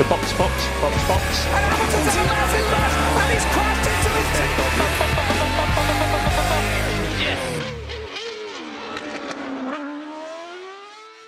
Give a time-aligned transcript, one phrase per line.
[0.00, 0.52] into box, box,
[0.82, 1.24] box, box.
[1.54, 4.28] And Hamilton's in last, in last, and he's crashed into his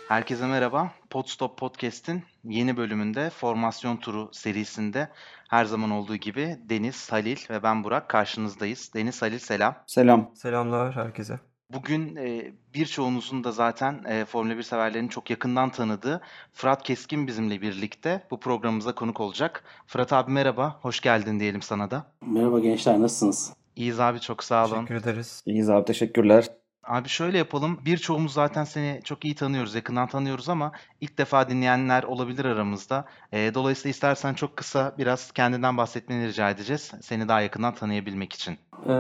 [0.09, 0.91] Herkese merhaba.
[1.11, 5.09] Podstop Podcast'in yeni bölümünde Formasyon Turu serisinde
[5.49, 8.91] her zaman olduğu gibi Deniz, Halil ve ben Burak karşınızdayız.
[8.95, 9.75] Deniz, Halil selam.
[9.87, 10.31] Selam.
[10.35, 11.41] Selamlar herkese.
[11.73, 16.21] Bugün e, birçoğunuzun da zaten e, Formula 1 severlerini çok yakından tanıdığı
[16.53, 19.65] Fırat Keskin bizimle birlikte bu programımıza konuk olacak.
[19.87, 22.05] Fırat abi merhaba, hoş geldin diyelim sana da.
[22.27, 23.53] Merhaba gençler nasılsınız?
[23.77, 24.75] İyiyiz abi çok sağ olun.
[24.75, 25.43] Teşekkür ederiz.
[25.47, 26.47] İyiyiz abi teşekkürler.
[26.85, 27.81] Abi şöyle yapalım.
[27.85, 33.05] Birçoğumuz zaten seni çok iyi tanıyoruz, yakından tanıyoruz ama ilk defa dinleyenler olabilir aramızda.
[33.33, 36.93] Ee, dolayısıyla istersen çok kısa biraz kendinden bahsetmeni rica edeceğiz.
[37.01, 38.59] Seni daha yakından tanıyabilmek için.
[38.89, 38.93] Ee,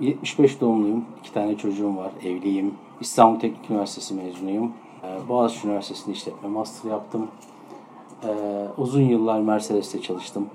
[0.00, 1.04] 75 doğumluyum.
[1.20, 2.10] İki tane çocuğum var.
[2.24, 2.74] Evliyim.
[3.00, 4.72] İstanbul Teknik Üniversitesi mezunuyum.
[5.04, 7.28] Ee, Boğaziçi Üniversitesi'nde işletme master yaptım.
[8.24, 8.28] Ee,
[8.76, 10.46] uzun yıllar Mercedes'te çalıştım.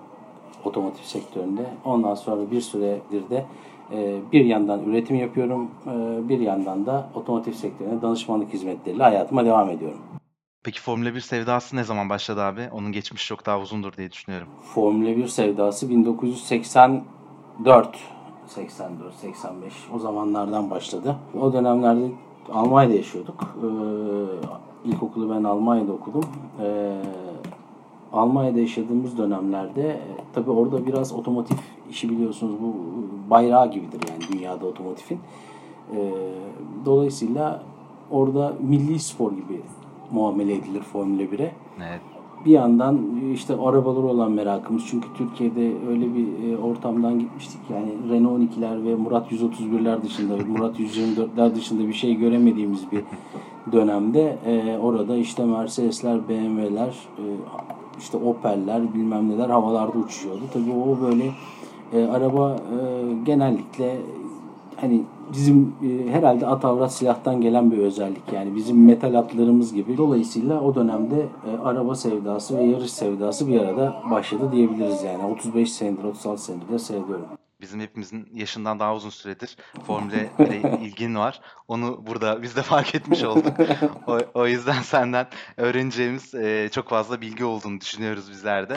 [0.65, 1.69] Otomotiv sektöründe.
[1.85, 3.45] Ondan sonra bir süredir de
[3.91, 5.71] e, bir yandan üretim yapıyorum.
[5.87, 9.99] e, bir yandan da otomotiv sektörüne danışmanlık hizmetleriyle hayatıma devam ediyorum.
[10.63, 12.69] Peki Formula 1 sevdası ne zaman başladı abi?
[12.71, 14.47] Onun geçmişi çok daha uzundur diye düşünüyorum.
[14.61, 17.99] Formula 1 sevdası 1984
[18.51, 21.15] 84 85 o zamanlardan başladı.
[21.41, 22.11] O dönemlerde
[22.53, 23.55] Almanya'da yaşıyorduk.
[23.63, 26.23] Ee, ilkokulu ben Almanya'da okudum.
[26.61, 27.01] Ee,
[28.13, 29.99] Almanya'da yaşadığımız dönemlerde
[30.33, 31.55] tabii orada biraz otomotiv
[31.89, 32.75] işi biliyorsunuz bu
[33.29, 35.19] bayrağı gibidir yani dünyada otomotifin.
[35.95, 36.11] Ee,
[36.85, 37.63] dolayısıyla
[38.11, 39.61] orada milli spor gibi
[40.11, 41.51] muamele edilir Formula 1'e
[41.89, 42.01] Evet.
[42.45, 42.99] Bir yandan
[43.33, 48.95] işte arabalar olan merakımız çünkü Türkiye'de öyle bir e, ortamdan gitmiştik yani Renault 12'ler ve
[48.95, 53.03] Murat 131'ler dışında Murat 124'ler dışında bir şey göremediğimiz bir
[53.71, 57.23] dönemde e, orada işte Mercedesler, BMW'ler e,
[57.99, 60.41] işte Opel'ler bilmem neler havalarda uçuşuyordu.
[60.53, 61.31] Tabii o böyle
[61.93, 62.77] e, araba e,
[63.25, 63.97] genellikle
[64.75, 69.97] hani bizim e, herhalde at avrat silahtan gelen bir özellik yani bizim metal atlarımız gibi.
[69.97, 75.25] Dolayısıyla o dönemde e, araba sevdası ve yarış sevdası bir arada başladı diyebiliriz yani.
[75.25, 77.25] 35 senedir 36 senedir seyrediyorum.
[77.61, 79.57] Bizim hepimizin yaşından daha uzun süredir
[79.87, 81.41] Formula 1'e ilgin var.
[81.67, 83.53] Onu burada biz de fark etmiş olduk.
[84.07, 85.27] O, o yüzden senden
[85.57, 88.73] öğreneceğimiz e, çok fazla bilgi olduğunu düşünüyoruz bizler de.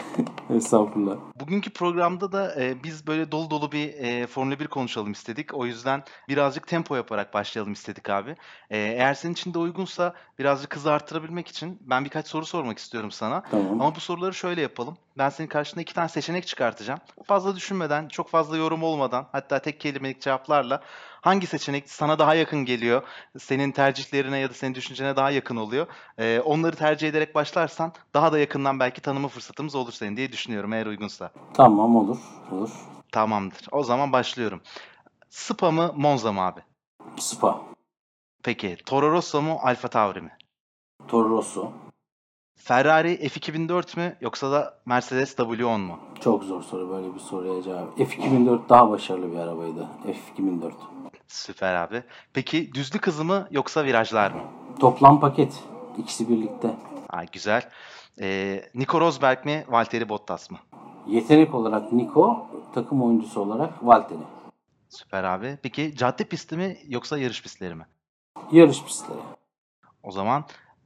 [0.56, 1.16] Estağfurullah.
[1.40, 5.54] Bugünkü programda da e, biz böyle dolu dolu bir e, Formula 1 konuşalım istedik.
[5.54, 8.30] O yüzden birazcık tempo yaparak başlayalım istedik abi.
[8.70, 13.10] E, eğer senin için de uygunsa birazcık hızı arttırabilmek için ben birkaç soru sormak istiyorum
[13.10, 13.42] sana.
[13.50, 13.80] Tamam.
[13.80, 14.96] Ama bu soruları şöyle yapalım.
[15.18, 17.00] Ben senin karşına iki tane seçenek çıkartacağım.
[17.24, 20.82] Fazla düşünmeden, çok fazla yorum olmadan, hatta tek kelimelik cevaplarla
[21.20, 23.02] hangi seçenek sana daha yakın geliyor,
[23.38, 25.86] senin tercihlerine ya da senin düşüncene daha yakın oluyor.
[26.18, 30.72] Ee, onları tercih ederek başlarsan daha da yakından belki tanıma fırsatımız olur senin diye düşünüyorum
[30.72, 31.30] eğer uygunsa.
[31.54, 32.18] Tamam olur.
[32.52, 32.70] Olur.
[33.12, 33.66] Tamamdır.
[33.72, 34.60] O zaman başlıyorum.
[35.30, 36.60] Spa mı, Monza mı abi?
[37.16, 37.60] Spa.
[38.42, 40.36] Peki, Toro Rosso mu, Alfa Tauri mi?
[41.08, 41.72] Toro Rosso.
[42.56, 45.98] Ferrari F2004 mü yoksa da Mercedes W10 mu?
[46.20, 47.98] Çok zor soru böyle bir soruya cevap.
[47.98, 49.88] F2004 daha başarılı bir arabaydı.
[50.06, 50.72] F2004.
[51.28, 52.02] Süper abi.
[52.32, 54.40] Peki düzlük hızı mı yoksa virajlar mı?
[54.80, 55.62] Toplam paket.
[55.98, 56.74] İkisi birlikte.
[57.08, 57.70] Ay güzel.
[58.20, 60.58] Ee, Nico Rosberg mi, Valtteri Bottas mı?
[61.06, 64.18] Yetenek olarak Nico, takım oyuncusu olarak Valtteri.
[64.88, 65.58] Süper abi.
[65.62, 67.86] Peki cadde pisti mi yoksa yarış pistleri mi?
[68.52, 69.18] Yarış pistleri.
[70.02, 70.44] O zaman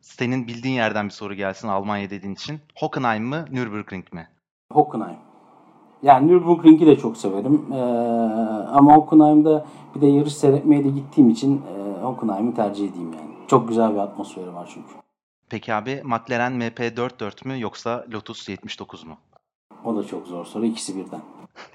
[0.09, 2.61] senin bildiğin yerden bir soru gelsin Almanya dediğin için.
[2.77, 4.29] Hockenheim mı, Nürburgring mi?
[4.73, 5.19] Hockenheim.
[6.03, 7.73] Yani Nürburgring'i de çok severim.
[7.73, 7.77] Ee,
[8.73, 13.31] ama Hockenheim'da bir de yarış seyretmeye de gittiğim için e, Hockenheim'i tercih edeyim yani.
[13.49, 14.89] Çok güzel bir atmosferi var çünkü.
[15.51, 19.17] Peki abi McLaren MP44 mü yoksa Lotus 79 mu?
[19.85, 20.65] O da çok zor soru.
[20.67, 21.21] İkisi birden.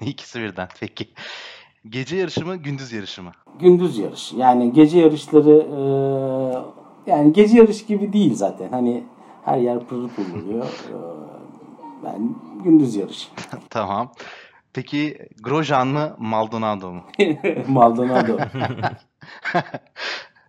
[0.00, 0.68] İkisi birden.
[0.80, 1.08] Peki.
[1.88, 3.32] Gece yarışı mı, gündüz yarışı mı?
[3.58, 4.32] Gündüz yarış.
[4.32, 8.68] Yani gece yarışları e, yani gece yarış gibi değil zaten.
[8.70, 9.04] Hani
[9.44, 10.64] her yer pırıl pırıl oluyor.
[10.90, 12.34] Ee, ben
[12.64, 13.32] gündüz yarış.
[13.70, 14.12] tamam.
[14.72, 17.02] Peki Grosjean mı, Maldonado mu?
[17.68, 18.38] Maldonado.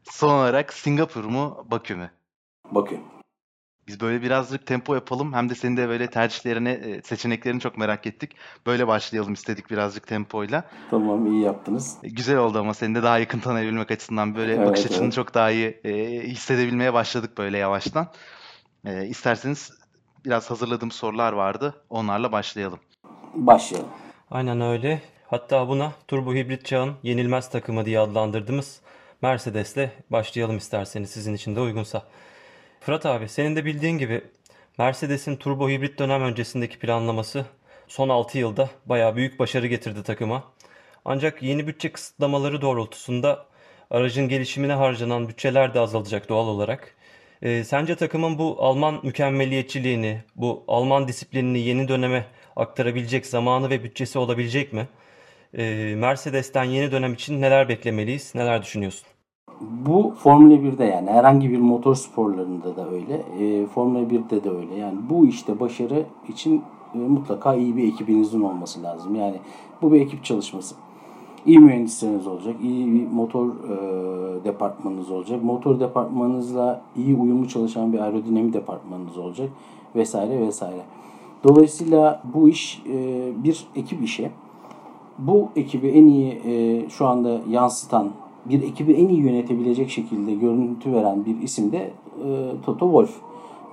[0.03, 2.11] Son olarak Singapur mu, Bakü mü?
[2.71, 2.99] Bakü.
[3.87, 5.33] Biz böyle birazcık tempo yapalım.
[5.33, 8.31] Hem de senin de böyle tercihlerini, e, seçeneklerini çok merak ettik.
[8.65, 10.63] Böyle başlayalım istedik birazcık tempoyla.
[10.89, 11.97] Tamam iyi yaptınız.
[12.03, 15.13] E, Güzel oldu ama seni de daha yakın tanıyabilmek açısından böyle Evet, bakış açını evet.
[15.13, 15.93] çok daha iyi e,
[16.27, 18.07] hissedebilmeye başladık böyle yavaştan.
[18.85, 19.71] E, isterseniz
[20.25, 21.75] biraz hazırladığım sorular vardı.
[21.89, 22.79] Onlarla başlayalım.
[23.33, 23.89] Başlayalım.
[24.31, 25.01] Aynen öyle.
[25.27, 28.81] Hatta buna turbo hibrit çağın yenilmez takımı diye adlandırdığımız
[29.21, 32.03] Mercedes'le başlayalım isterseniz sizin için de uygunsa.
[32.85, 34.21] Fırat abi senin de bildiğin gibi
[34.77, 37.45] Mercedes'in turbo hibrit dönem öncesindeki planlaması
[37.87, 40.43] son 6 yılda bayağı büyük başarı getirdi takıma.
[41.05, 43.45] Ancak yeni bütçe kısıtlamaları doğrultusunda
[43.89, 46.95] aracın gelişimine harcanan bütçeler de azalacak doğal olarak.
[47.41, 54.19] E, sence takımın bu Alman mükemmeliyetçiliğini, bu Alman disiplinini yeni döneme aktarabilecek zamanı ve bütçesi
[54.19, 54.87] olabilecek mi?
[55.57, 59.14] E, Mercedes'ten yeni dönem için neler beklemeliyiz, neler düşünüyorsun?
[59.61, 63.13] Bu Formula 1'de yani herhangi bir motor sporlarında da öyle.
[63.39, 64.75] E, Formula 1'de de öyle.
[64.75, 66.61] Yani bu işte başarı için
[66.95, 69.15] e, mutlaka iyi bir ekibinizin olması lazım.
[69.15, 69.35] Yani
[69.81, 70.75] bu bir ekip çalışması.
[71.45, 75.43] İyi mühendisleriniz olacak, iyi bir motor e, departmanınız olacak.
[75.43, 79.49] Motor departmanınızla iyi uyumlu çalışan bir aerodinamik departmanınız olacak
[79.95, 80.81] vesaire vesaire.
[81.43, 84.31] Dolayısıyla bu iş e, bir ekip işi.
[85.19, 88.11] Bu ekibi en iyi e, şu anda yansıtan,
[88.49, 93.21] bir ekibi en iyi yönetebilecek şekilde görüntü veren bir isim de e, Toto Wolff.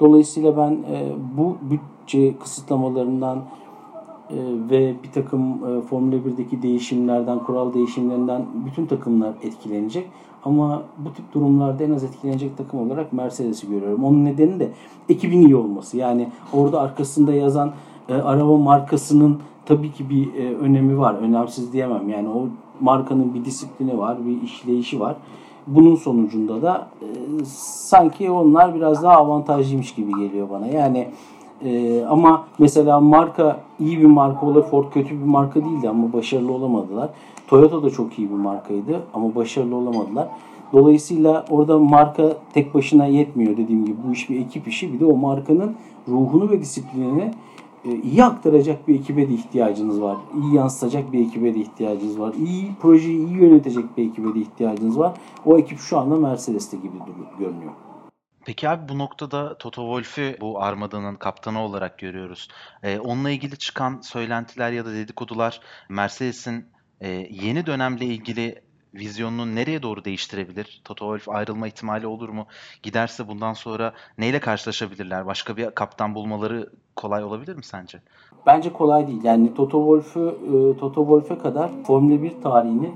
[0.00, 4.36] Dolayısıyla ben e, bu bütçe kısıtlamalarından e,
[4.70, 10.06] ve bir takım e, Formula 1'deki değişimlerden, kural değişimlerinden bütün takımlar etkilenecek.
[10.44, 14.04] Ama bu tip durumlarda en az etkilenecek takım olarak Mercedes'i görüyorum.
[14.04, 14.68] Onun nedeni de
[15.08, 15.96] ekibin iyi olması.
[15.96, 17.72] Yani orada arkasında yazan
[18.08, 21.14] e, araba markasının tabii ki bir e, önemi var.
[21.14, 22.08] Önemsiz diyemem.
[22.08, 22.48] Yani o
[22.82, 25.17] markanın bir disiplini var, bir işleyişi var.
[25.67, 27.06] Bunun sonucunda da e,
[27.88, 30.67] sanki onlar biraz daha avantajlıymış gibi geliyor bana.
[30.67, 31.08] Yani
[31.64, 34.62] e, ama mesela marka iyi bir marka olur.
[34.62, 37.11] Ford kötü bir marka değildi ama başarılı olamadılar.
[37.46, 40.28] Toyota da çok iyi bir markaydı ama başarılı olamadılar.
[40.73, 43.96] Dolayısıyla orada marka tek başına yetmiyor dediğim gibi.
[44.08, 44.93] Bu iş bir ekip işi.
[44.93, 45.75] Bir de o markanın
[46.08, 47.31] ruhunu ve disiplinini
[47.84, 50.17] iyi aktaracak bir ekibe de ihtiyacınız var.
[50.43, 52.34] İyi yansıtacak bir ekibe de ihtiyacınız var.
[52.34, 55.12] İyi projeyi iyi yönetecek bir ekibe de ihtiyacınız var.
[55.44, 56.99] O ekip şu anda Mercedes'te gibi
[57.38, 57.73] görünüyor.
[58.44, 62.49] Peki abi bu noktada Toto Wolff'ü bu armadanın kaptanı olarak görüyoruz.
[62.82, 66.67] Ee, onunla ilgili çıkan söylentiler ya da dedikodular Mercedes'in
[67.00, 68.62] e, yeni dönemle ilgili
[68.94, 70.80] vizyonunu nereye doğru değiştirebilir?
[70.84, 72.46] Toto Wolff ayrılma ihtimali olur mu?
[72.82, 75.26] Giderse bundan sonra neyle karşılaşabilirler?
[75.26, 78.00] Başka bir kaptan bulmaları kolay olabilir mi sence?
[78.46, 79.24] Bence kolay değil.
[79.24, 82.90] Yani Toto Wolff'ü e, Toto Wolff'e kadar Formula 1 tarihini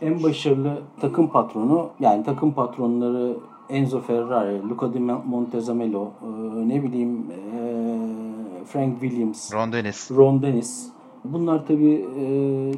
[0.00, 3.36] en başarılı takım patronu yani takım patronları
[3.68, 10.10] Enzo Ferrari, Luca Di Montezemelo, e, ne bileyim e, Frank Williams, Ron Dennis.
[10.10, 10.88] Ron Dennis.
[11.24, 12.06] Bunlar tabii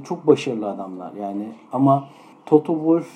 [0.08, 2.08] çok başarılı adamlar yani ama
[2.46, 3.08] Toto Wolff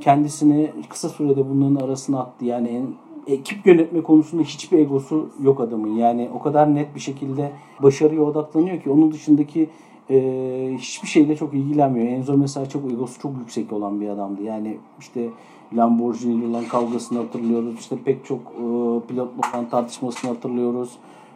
[0.00, 2.44] kendisini kısa sürede bunların arasına attı.
[2.44, 2.82] Yani
[3.26, 5.96] ekip yönetme konusunda hiçbir egosu yok adamın.
[5.96, 7.52] Yani o kadar net bir şekilde
[7.82, 9.68] başarıya odaklanıyor ki onun dışındaki
[10.10, 12.06] e, hiçbir şeyle çok ilgilenmiyor.
[12.06, 14.42] Enzo mesela çok egosu çok yüksek olan bir adamdı.
[14.42, 15.28] Yani işte
[15.76, 17.78] Lamborghini ile olan kavgasını hatırlıyoruz.
[17.78, 18.62] İşte pek çok e,
[19.08, 20.90] pilotla olan tartışmasını hatırlıyoruz.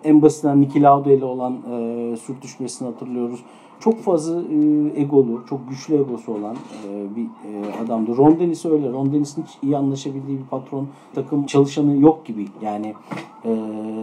[0.04, 3.40] En basitinden Niki Lauda ile olan e, sürtüşmesini hatırlıyoruz
[3.80, 4.56] çok fazla e,
[5.00, 6.56] egolu, çok güçlü egosu olan
[6.88, 8.16] e, bir e, adamdı.
[8.16, 8.92] Ron Dennis öyle.
[8.92, 12.46] Ron Dennis'in hiç iyi anlaşabildiği bir patron takım çalışanı yok gibi.
[12.62, 12.94] Yani
[13.44, 13.50] e,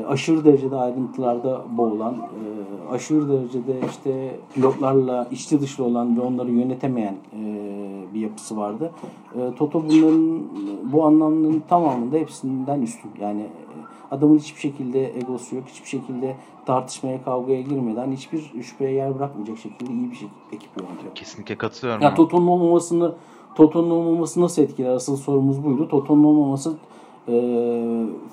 [0.07, 7.15] aşırı derecede ayrıntılarda boğulan, e, aşırı derecede işte pilotlarla içli dışlı olan ve onları yönetemeyen
[7.33, 7.71] e,
[8.13, 8.91] bir yapısı vardı.
[9.35, 10.39] E, Toto bunların
[10.91, 13.11] bu anlamının tamamında hepsinden üstün.
[13.21, 13.45] Yani
[14.11, 15.65] Adamın hiçbir şekilde egosu yok.
[15.67, 21.15] Hiçbir şekilde tartışmaya, kavgaya girmeden hiçbir şüpheye yer bırakmayacak şekilde iyi bir şey, ekip yönetiyor.
[21.15, 22.03] Kesinlikle katılıyorum.
[22.03, 23.15] Ya Toto'nun olmamasını
[23.55, 24.89] Toto'nun olmaması nasıl etkiler?
[24.89, 25.87] Asıl sorumuz buydu.
[25.87, 26.77] Toto'nun olmaması
[27.27, 27.33] e,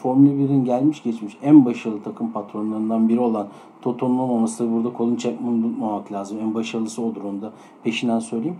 [0.02, 3.48] Formula 1'in gelmiş geçmiş en başarılı takım patronlarından biri olan
[3.82, 6.38] Toto'nun olmaması burada Colin Chapman'ı unutmamak lazım.
[6.42, 7.52] En başarılısı odur onu da
[7.84, 8.56] peşinden söyleyeyim.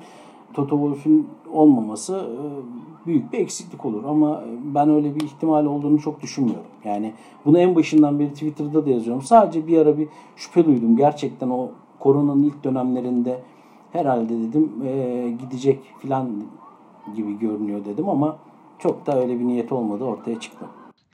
[0.55, 6.23] Toto Wolff'ün olmaması e, büyük bir eksiklik olur ama ben öyle bir ihtimal olduğunu çok
[6.23, 6.67] düşünmüyorum.
[6.85, 7.12] Yani
[7.45, 9.23] bunu en başından beri Twitter'da da yazıyorum.
[9.23, 10.97] Sadece bir ara bir şüphe duydum.
[10.97, 13.43] Gerçekten o koronanın ilk dönemlerinde
[13.93, 16.31] herhalde dedim e, gidecek filan
[17.17, 18.37] gibi görünüyor dedim ama
[18.78, 20.67] çok da öyle bir niyet olmadı ortaya çıktı.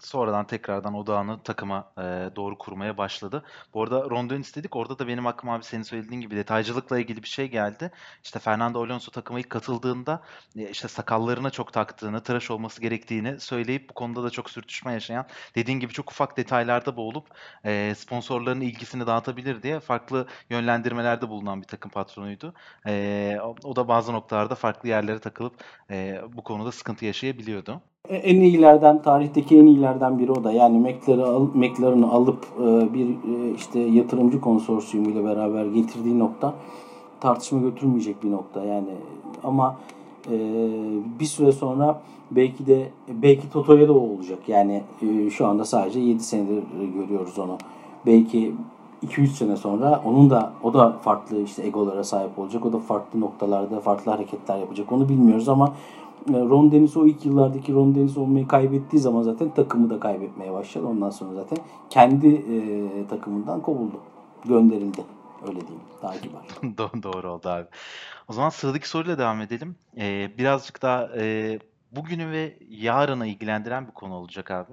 [0.04, 2.02] Sonradan tekrardan odağını takıma e,
[2.36, 3.44] doğru kurmaya başladı.
[3.74, 4.76] Bu arada Rondo'yu istedik.
[4.76, 7.90] Orada da benim aklıma abi senin söylediğin gibi detaycılıkla ilgili bir şey geldi.
[8.24, 10.22] İşte Fernando Alonso takıma ilk katıldığında
[10.56, 15.26] e, işte sakallarına çok taktığını, tıraş olması gerektiğini söyleyip bu konuda da çok sürtüşme yaşayan,
[15.54, 17.28] dediğin gibi çok ufak detaylarda boğulup
[17.64, 22.54] e, sponsorların ilgisini dağıtabilir diye farklı yönlendirmelerde bulunan bir takım patronuydu.
[22.86, 27.93] E, o da bazı noktalarda farklı yerlere takılıp e, bu konuda sıkıntı yaşayabiliyordu.
[28.08, 30.52] E, en iyilerden, tarihteki en iyilerden biri o da.
[30.52, 30.96] Yani
[31.54, 36.54] McLaren'ı alıp e, bir e, işte yatırımcı konsorsiyumu ile beraber getirdiği nokta
[37.20, 38.64] tartışma götürmeyecek bir nokta.
[38.64, 38.90] Yani
[39.44, 39.76] ama
[41.20, 44.38] bir süre sonra belki de belki Toto'ya da o olacak.
[44.48, 44.82] Yani
[45.30, 46.62] şu anda sadece 7 senedir
[46.94, 47.58] görüyoruz onu.
[48.06, 48.54] Belki
[49.06, 52.66] 2-3 sene sonra onun da o da farklı işte egolara sahip olacak.
[52.66, 54.92] O da farklı noktalarda farklı hareketler yapacak.
[54.92, 55.72] Onu bilmiyoruz ama
[56.28, 60.86] Ron Dennis o ilk yıllardaki Ron Dennis olmayı kaybettiği zaman zaten takımı da kaybetmeye başladı.
[60.86, 61.58] Ondan sonra zaten
[61.90, 64.00] kendi e, takımından kovuldu.
[64.44, 65.04] Gönderildi.
[65.48, 65.82] Öyle diyeyim.
[66.02, 66.42] Daha kibar.
[66.62, 67.66] Do- Doğru oldu abi.
[68.28, 69.76] O zaman sıradaki soruyla devam edelim.
[69.98, 71.58] Ee, birazcık daha e,
[71.92, 74.72] bugünü ve yarını ilgilendiren bir konu olacak abi.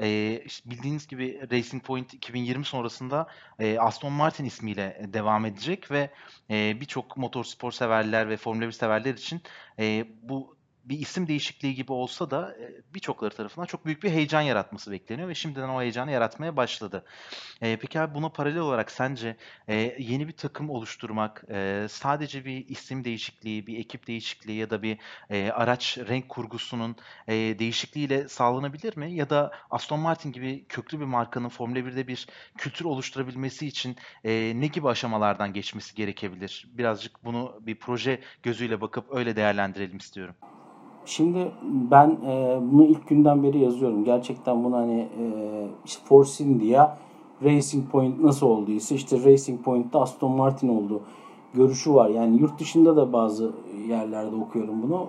[0.00, 3.26] Ee, işte bildiğiniz gibi Racing Point 2020 sonrasında
[3.58, 6.10] e, Aston Martin ismiyle devam edecek ve
[6.50, 9.40] e, birçok motorspor severler ve Formula 1 severler için
[9.78, 10.57] e, bu
[10.88, 15.28] bir isim değişikliği gibi olsa da e, birçokları tarafından çok büyük bir heyecan yaratması bekleniyor
[15.28, 17.04] ve şimdiden o heyecanı yaratmaya başladı.
[17.60, 19.36] E, peki abi buna paralel olarak sence
[19.68, 24.82] e, yeni bir takım oluşturmak e, sadece bir isim değişikliği, bir ekip değişikliği ya da
[24.82, 24.98] bir
[25.30, 26.96] e, araç renk kurgusunun
[27.28, 29.12] e, değişikliğiyle sağlanabilir mi?
[29.14, 32.26] Ya da Aston Martin gibi köklü bir markanın Formula 1'de bir
[32.56, 36.64] kültür oluşturabilmesi için e, ne gibi aşamalardan geçmesi gerekebilir?
[36.68, 40.36] Birazcık bunu bir proje gözüyle bakıp öyle değerlendirelim istiyorum.
[41.08, 41.52] Şimdi
[41.90, 44.04] ben e, bunu ilk günden beri yazıyorum.
[44.04, 45.24] Gerçekten bunu hani e,
[45.84, 46.96] işte Force India
[47.44, 51.00] Racing Point nasıl olduysa işte Racing Point'te Aston Martin oldu
[51.54, 52.08] görüşü var.
[52.08, 53.52] Yani yurt dışında da bazı
[53.88, 55.06] yerlerde okuyorum bunu.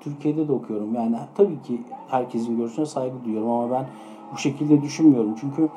[0.00, 0.94] Türkiye'de de okuyorum.
[0.94, 3.86] Yani tabii ki herkesin görüşüne saygı duyuyorum ama ben
[4.32, 5.34] bu şekilde düşünmüyorum.
[5.40, 5.68] Çünkü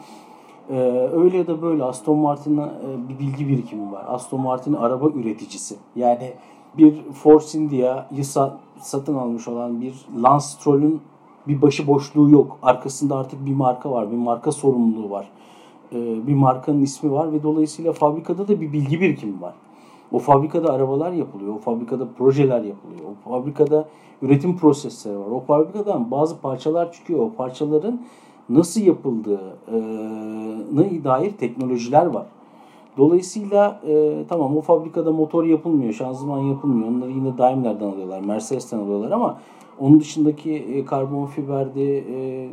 [0.69, 0.79] e,
[1.13, 4.05] öyle ya da böyle Aston Martin'in e, bir bilgi birikimi var.
[4.07, 5.75] Aston Martin araba üreticisi.
[5.95, 6.33] Yani
[6.77, 8.25] bir Force India'yı
[8.79, 11.01] satın almış olan bir Lance Stroll'ün
[11.47, 12.57] bir başı boşluğu yok.
[12.61, 15.29] Arkasında artık bir marka var, bir marka sorumluluğu var.
[15.91, 19.53] Ee, bir markanın ismi var ve dolayısıyla fabrikada da bir bilgi birikimi var.
[20.11, 23.85] O fabrikada arabalar yapılıyor, o fabrikada projeler yapılıyor, o fabrikada
[24.21, 25.31] üretim prosesleri var.
[25.31, 27.19] O fabrikadan bazı parçalar çıkıyor.
[27.19, 28.01] O parçaların
[28.49, 29.43] nasıl yapıldığına
[31.03, 32.25] dair teknolojiler var.
[32.97, 36.89] Dolayısıyla e, tamam o fabrikada motor yapılmıyor, şanzıman yapılmıyor.
[36.89, 39.39] Onları yine Daimler'den alıyorlar, Mercedes'ten alıyorlar ama
[39.79, 42.49] onun dışındaki e, karbon fiberdi, e,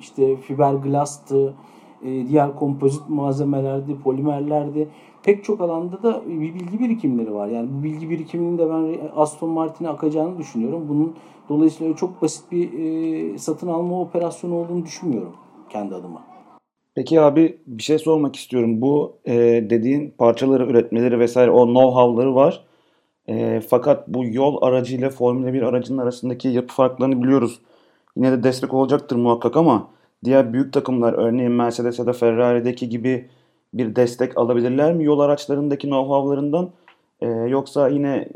[0.00, 1.54] işte fiberglastı,
[2.02, 4.88] e, diğer kompozit malzemelerdi, polimerlerdi.
[5.22, 7.48] Pek çok alanda da bir bilgi birikimleri var.
[7.48, 10.86] Yani bu bilgi birikiminin de ben Aston Martin'e akacağını düşünüyorum.
[10.88, 11.14] Bunun
[11.48, 15.32] dolayısıyla çok basit bir e, satın alma operasyonu olduğunu düşünmüyorum
[15.68, 16.37] kendi adıma.
[16.98, 18.80] Peki abi bir şey sormak istiyorum.
[18.80, 19.34] Bu e,
[19.70, 22.64] dediğin parçaları üretmeleri vesaire o know-how'ları var.
[23.28, 27.60] E, fakat bu yol aracıyla Formula 1 aracının arasındaki yapı farklarını biliyoruz.
[28.16, 29.88] Yine de destek olacaktır muhakkak ama
[30.24, 33.26] diğer büyük takımlar örneğin Mercedes ya da Ferrari'deki gibi
[33.74, 36.68] bir destek alabilirler mi yol araçlarındaki know-how'larından?
[37.20, 38.28] E, yoksa yine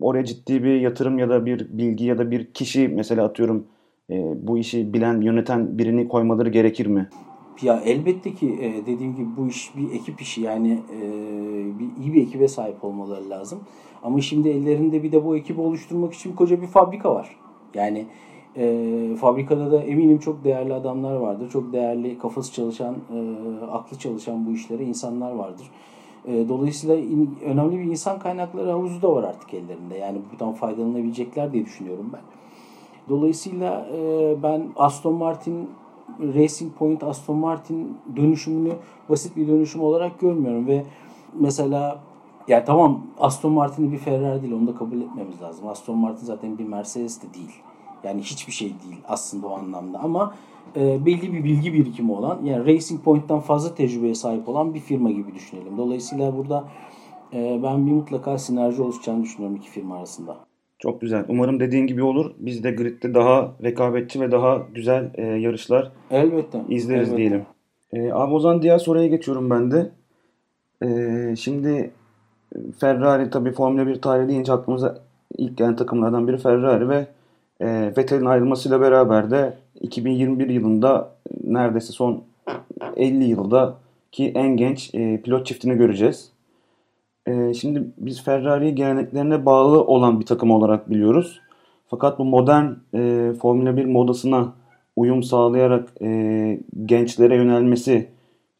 [0.00, 3.66] oraya ciddi bir yatırım ya da bir bilgi ya da bir kişi mesela atıyorum
[4.10, 4.14] e,
[4.46, 7.08] bu işi bilen, yöneten birini koymaları gerekir mi?
[7.62, 11.00] Ya elbette ki e, dediğim gibi bu iş bir ekip işi yani e,
[11.78, 13.58] bir, iyi bir ekibe sahip olmaları lazım.
[14.02, 17.36] Ama şimdi ellerinde bir de bu ekibi oluşturmak için koca bir fabrika var.
[17.74, 18.06] Yani
[18.56, 21.50] e, fabrikada da eminim çok değerli adamlar vardır.
[21.50, 23.18] Çok değerli kafası çalışan, e,
[23.66, 25.70] aklı çalışan bu işlere insanlar vardır.
[26.24, 29.96] E, dolayısıyla in, önemli bir insan kaynakları havuzu da var artık ellerinde.
[29.96, 32.20] Yani buradan faydalanabilecekler diye düşünüyorum ben.
[33.08, 35.68] Dolayısıyla e, ben Aston Martin
[36.20, 38.72] Racing Point Aston Martin dönüşümünü
[39.08, 40.84] basit bir dönüşüm olarak görmüyorum ve
[41.40, 42.00] mesela
[42.48, 45.68] yani tamam Aston Martin'i bir Ferrari değil onu da kabul etmemiz lazım.
[45.68, 47.52] Aston Martin zaten bir Mercedes de değil.
[48.04, 50.34] Yani hiçbir şey değil aslında o anlamda ama
[50.76, 55.10] e, belli bir bilgi birikimi olan yani Racing Point'ten fazla tecrübeye sahip olan bir firma
[55.10, 55.78] gibi düşünelim.
[55.78, 56.64] Dolayısıyla burada
[57.32, 60.47] e, ben bir mutlaka sinerji oluşacağını düşünüyorum iki firma arasında.
[60.78, 61.24] Çok güzel.
[61.28, 62.30] Umarım dediğin gibi olur.
[62.38, 67.16] Biz de gridde daha rekabetçi ve daha güzel e, yarışlar elbette izleriz elbette.
[67.16, 67.42] diyelim.
[67.92, 69.90] E, abi o zaman diğer soruya geçiyorum ben de.
[70.82, 71.90] E, şimdi
[72.78, 74.98] Ferrari tabii Formula 1 tarihi deyince aklımıza
[75.38, 77.06] ilk gelen takımlardan biri Ferrari ve
[77.60, 81.10] e, Vettel'in ayrılmasıyla beraber de 2021 yılında
[81.44, 82.24] neredeyse son
[82.96, 83.74] 50 yılda
[84.12, 86.32] ki en genç e, pilot çiftini göreceğiz.
[87.28, 91.40] E, şimdi biz Ferrari'yi geleneklerine bağlı olan bir takım olarak biliyoruz.
[91.88, 94.52] Fakat bu modern e, Formula 1 modasına
[94.96, 98.08] uyum sağlayarak e, gençlere yönelmesi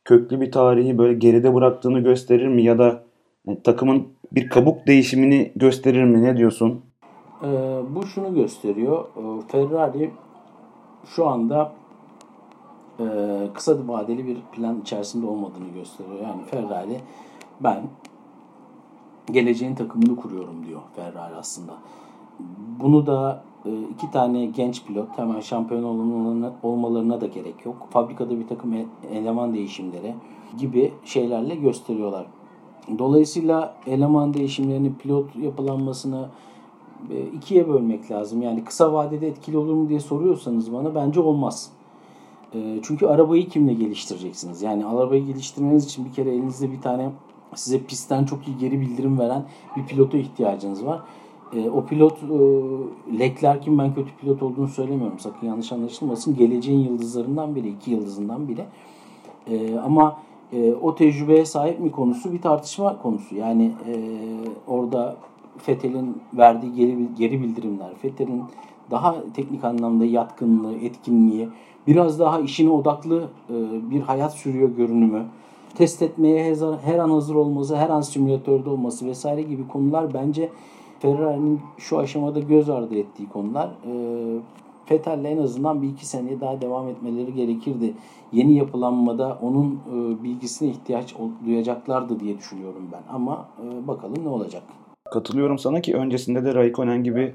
[0.05, 2.63] köklü bir tarihi böyle geride bıraktığını gösterir mi?
[2.63, 3.03] Ya da
[3.49, 6.23] e, takımın bir kabuk değişimini gösterir mi?
[6.23, 6.81] Ne diyorsun?
[7.43, 7.49] E,
[7.95, 9.05] bu şunu gösteriyor.
[9.05, 10.11] E, Ferrari
[11.05, 11.73] şu anda
[13.01, 13.05] e,
[13.55, 16.21] kısa vadeli bir plan içerisinde olmadığını gösteriyor.
[16.23, 17.01] Yani Ferrari
[17.61, 17.83] ben
[19.33, 21.73] geleceğin takımını kuruyorum diyor Ferrari aslında.
[22.81, 25.83] bunu da e, iki tane genç pilot hemen şampiyon
[26.63, 27.89] olmalarına, da gerek yok.
[27.91, 30.15] Fabrikada bir takım e, eleman değişimleri
[30.59, 32.27] gibi şeylerle gösteriyorlar.
[32.99, 36.29] Dolayısıyla eleman değişimlerini pilot yapılanmasını
[37.11, 38.43] e, ikiye bölmek lazım.
[38.43, 41.73] Yani kısa vadede etkili olur mu diye soruyorsanız bana bence olmaz.
[42.83, 44.63] Çünkü arabayı kimle geliştireceksiniz?
[44.63, 47.11] Yani arabayı geliştirmeniz için bir kere elinizde bir tane
[47.55, 49.45] size pistten çok iyi geri bildirim veren
[49.77, 51.01] bir pilota ihtiyacınız var.
[51.53, 52.19] E, o pilot
[53.19, 55.19] Leclerc'in ben kötü pilot olduğunu söylemiyorum.
[55.19, 56.37] Sakın yanlış anlaşılmasın.
[56.37, 58.65] Geleceğin yıldızlarından biri, iki yıldızından biri.
[59.85, 60.19] Ama
[60.83, 63.37] o tecrübeye sahip mi konusu bir tartışma konusu.
[63.37, 63.73] Yani
[64.67, 65.17] orada
[65.59, 68.43] Fethel'in verdiği geri, geri bildirimler, Fethel'in
[68.91, 71.49] daha teknik anlamda yatkınlığı, etkinliği,
[71.87, 73.55] biraz daha işine odaklı e,
[73.91, 75.25] bir hayat sürüyor görünümü,
[75.79, 80.49] test etmeye her an hazır olması, her an simülatörde olması vesaire gibi konular bence
[81.01, 83.69] Ferrari'nin şu aşamada göz ardı ettiği konular.
[83.69, 83.93] E,
[84.91, 87.95] Vettel'le en azından bir iki seneye daha devam etmeleri gerekirdi.
[88.33, 93.15] Yeni yapılanmada onun e, bilgisine ihtiyaç duyacaklardı diye düşünüyorum ben.
[93.15, 93.49] Ama
[93.87, 94.63] bakalım ne olacak.
[95.11, 97.35] Katılıyorum sana ki öncesinde de Raikkonen gibi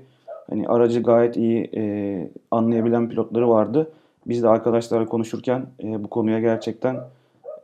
[0.50, 3.92] hani aracı gayet iyi e, anlayabilen pilotları vardı.
[4.28, 6.98] Biz de arkadaşlarla konuşurken e, bu konuya gerçekten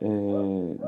[0.02, 0.08] e,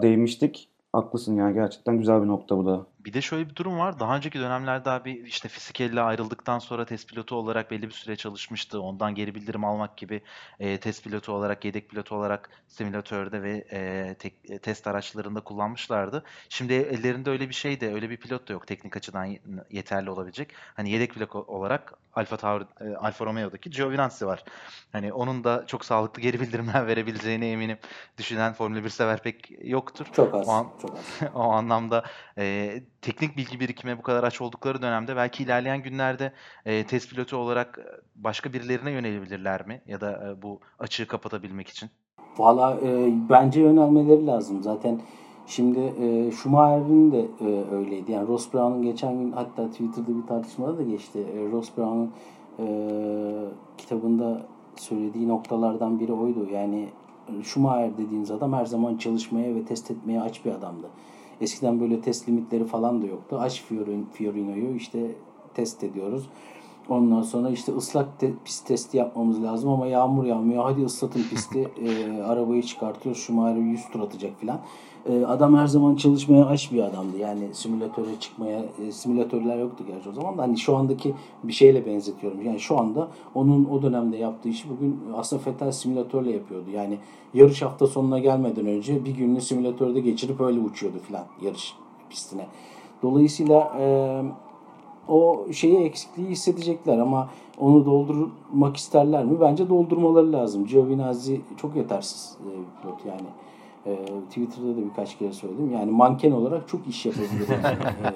[0.03, 0.69] değinmiştik.
[0.93, 2.87] Haklısın ya gerçekten güzel bir nokta bu da.
[3.05, 4.01] Bir de şöyle bir durum var.
[4.01, 8.81] Daha önceki dönemlerde abi işte Fisikel'le ayrıldıktan sonra test pilotu olarak belli bir süre çalışmıştı.
[8.81, 10.23] Ondan geri bildirim almak gibi
[10.61, 16.25] e, test pilotu olarak, yedek pilotu olarak simülatörde ve e, tek, e, test araçlarında kullanmışlardı.
[16.49, 19.37] Şimdi ellerinde öyle bir şey de, öyle bir pilot da yok teknik açıdan
[19.71, 20.55] yeterli olabilecek.
[20.75, 24.45] Hani yedek pilot olarak Alfa Tauri, e, Alfa Romeo'daki Giovinazzi var.
[24.93, 27.79] Hani onun da çok sağlıklı geri bildirimler verebileceğine eminim.
[28.19, 30.07] Düşünen Formula 1 sever pek yoktur.
[30.13, 30.49] Çok az.
[30.49, 31.29] O, an, çok az.
[31.35, 32.05] o anlamda
[32.39, 36.33] e, teknik bilgi birikimine bu kadar aç oldukları dönemde belki ilerleyen günlerde
[36.67, 37.79] e, test pilotu olarak
[38.17, 39.83] başka birilerine yönelebilirler mi?
[39.87, 41.91] Ya da e, bu açığı kapatabilmek için?
[42.39, 44.63] Valla e, bence yönelmeleri lazım.
[44.63, 45.01] Zaten
[45.47, 48.13] şimdi e, Schumacher'in de e, öyleydi.
[48.13, 51.19] Yani Ross Brown'un geçen gün hatta Twitter'da bir tartışmada da geçti.
[51.19, 52.13] E, Ross Brown'un
[52.59, 52.67] e,
[53.79, 56.49] kitabında söylediği noktalardan biri oydu.
[56.53, 56.89] Yani
[57.43, 60.87] Schumacher dediğiniz adam her zaman çalışmaya ve test etmeye aç bir adamdı.
[61.43, 63.39] Eskiden böyle test limitleri falan da yoktu.
[63.41, 63.63] Aç
[64.13, 65.11] Fiorino'yu işte
[65.55, 66.29] test ediyoruz.
[66.89, 70.65] Ondan sonra işte ıslak te- pist testi yapmamız lazım ama yağmur yağmıyor.
[70.65, 71.69] Hadi ıslatın pisti.
[71.83, 73.23] E, arabayı çıkartıyoruz.
[73.23, 74.61] Schumacher 100 tur atacak filan.
[75.07, 77.17] E, adam her zaman çalışmaya aç bir adamdı.
[77.19, 80.43] Yani simülatöre çıkmaya, e, simülatörler yoktu gerçi o zaman da.
[80.43, 82.43] Hani şu andaki bir şeyle benzetiyorum.
[82.47, 86.71] Yani şu anda onun o dönemde yaptığı işi bugün aslında Vettel simülatörle yapıyordu.
[86.71, 86.99] Yani
[87.35, 91.75] yarış hafta sonuna gelmeden önce bir gününü simülatörde geçirip öyle uçuyordu filan yarış
[92.11, 92.47] pistine.
[93.03, 93.87] Dolayısıyla e,
[95.09, 99.41] o şeyi eksikliği hissedecekler ama onu doldurmak isterler mi?
[99.41, 100.67] Bence doldurmaları lazım.
[100.67, 102.51] Giovinazzi çok yetersiz e,
[102.83, 103.29] pilot yani.
[103.87, 105.71] E, Twitter'da da birkaç kere söyledim.
[105.73, 107.49] Yani manken olarak çok iş yapabilir.
[107.51, 108.13] e,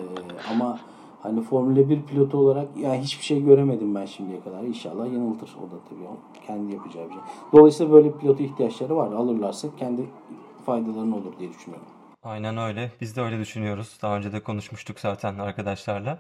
[0.53, 0.81] ama
[1.23, 4.63] hani Formula 1 pilotu olarak yani hiçbir şey göremedim ben şimdiye kadar.
[4.63, 7.21] İnşallah yanıltır o da tabii kendi yapacağı bir şey.
[7.53, 9.13] Dolayısıyla böyle pilota ihtiyaçları var.
[9.13, 10.07] Alırlarsa kendi
[10.67, 11.87] faydalarını olur diye düşünüyorum.
[12.25, 12.93] Aynen öyle.
[13.01, 13.99] Biz de öyle düşünüyoruz.
[14.03, 16.19] Daha önce de konuşmuştuk zaten arkadaşlarla.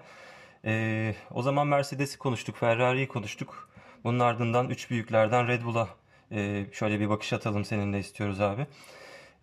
[0.65, 3.69] Ee, o zaman Mercedes'i konuştuk, Ferrari'yi konuştuk.
[4.05, 5.89] Bunun ardından üç büyüklerden Red Bull'a
[6.33, 8.67] e, şöyle bir bakış atalım seninle istiyoruz abi.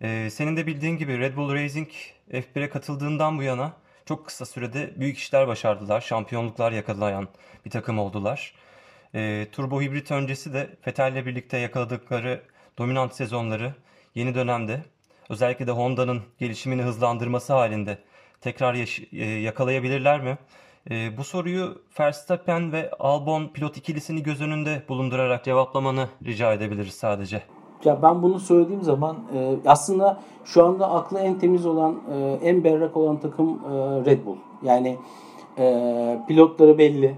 [0.02, 1.88] Ee, senin de bildiğin gibi Red Bull Racing
[2.30, 3.72] F1'e katıldığından bu yana
[4.06, 6.00] çok kısa sürede büyük işler başardılar.
[6.00, 7.28] Şampiyonluklar yakalayan
[7.64, 8.54] bir takım oldular.
[9.14, 12.42] Ee, turbo hibrit öncesi de Vettel'le birlikte yakaladıkları
[12.78, 13.74] dominant sezonları
[14.14, 14.82] yeni dönemde
[15.28, 17.98] özellikle de Honda'nın gelişimini hızlandırması halinde
[18.40, 18.74] tekrar
[19.12, 20.38] e, yakalayabilirler mi?
[20.90, 27.42] E, bu soruyu Verstappen ve Albon pilot ikilisini göz önünde bulundurarak cevaplamanı rica edebiliriz sadece.
[27.84, 32.64] Ya ben bunu söylediğim zaman e, aslında şu anda aklı en temiz olan, e, en
[32.64, 34.36] berrak olan takım e, Red Bull.
[34.62, 34.96] Yani
[35.58, 37.16] e, pilotları belli,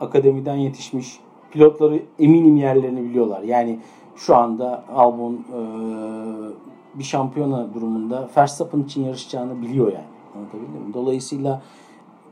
[0.00, 3.42] akademiden yetişmiş, pilotları eminim yerlerini biliyorlar.
[3.42, 3.78] Yani
[4.16, 5.60] şu anda Albon e,
[6.94, 10.04] bir şampiyona durumunda Verstappen için yarışacağını biliyor yani.
[10.36, 10.94] Anlatabildim mi?
[10.94, 11.62] Dolayısıyla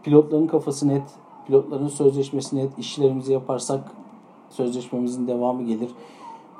[0.03, 1.03] pilotların kafası net,
[1.47, 3.81] pilotların sözleşmesi net, işlerimizi yaparsak
[4.51, 5.91] sözleşmemizin devamı gelir.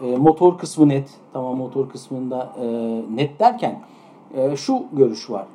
[0.01, 1.11] E, motor kısmı net.
[1.33, 2.67] Tamam motor kısmında e,
[3.17, 3.81] net derken
[4.35, 5.47] e, şu görüş var.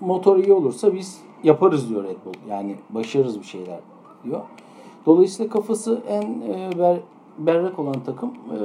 [0.00, 2.50] Motor iyi olursa biz yaparız diyor Red Bull.
[2.50, 3.80] Yani başarırız bir şeyler
[4.24, 4.40] diyor.
[5.06, 6.96] Dolayısıyla kafası en e, ber,
[7.38, 8.58] berrak olan takım e,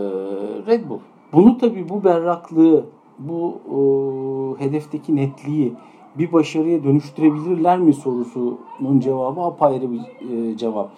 [0.67, 1.00] Red Bull.
[1.34, 2.86] Bunu tabii bu berraklığı,
[3.19, 5.74] bu e, hedefteki netliği
[6.15, 10.91] bir başarıya dönüştürebilirler mi sorusunun cevabı apayrı bir e, cevap.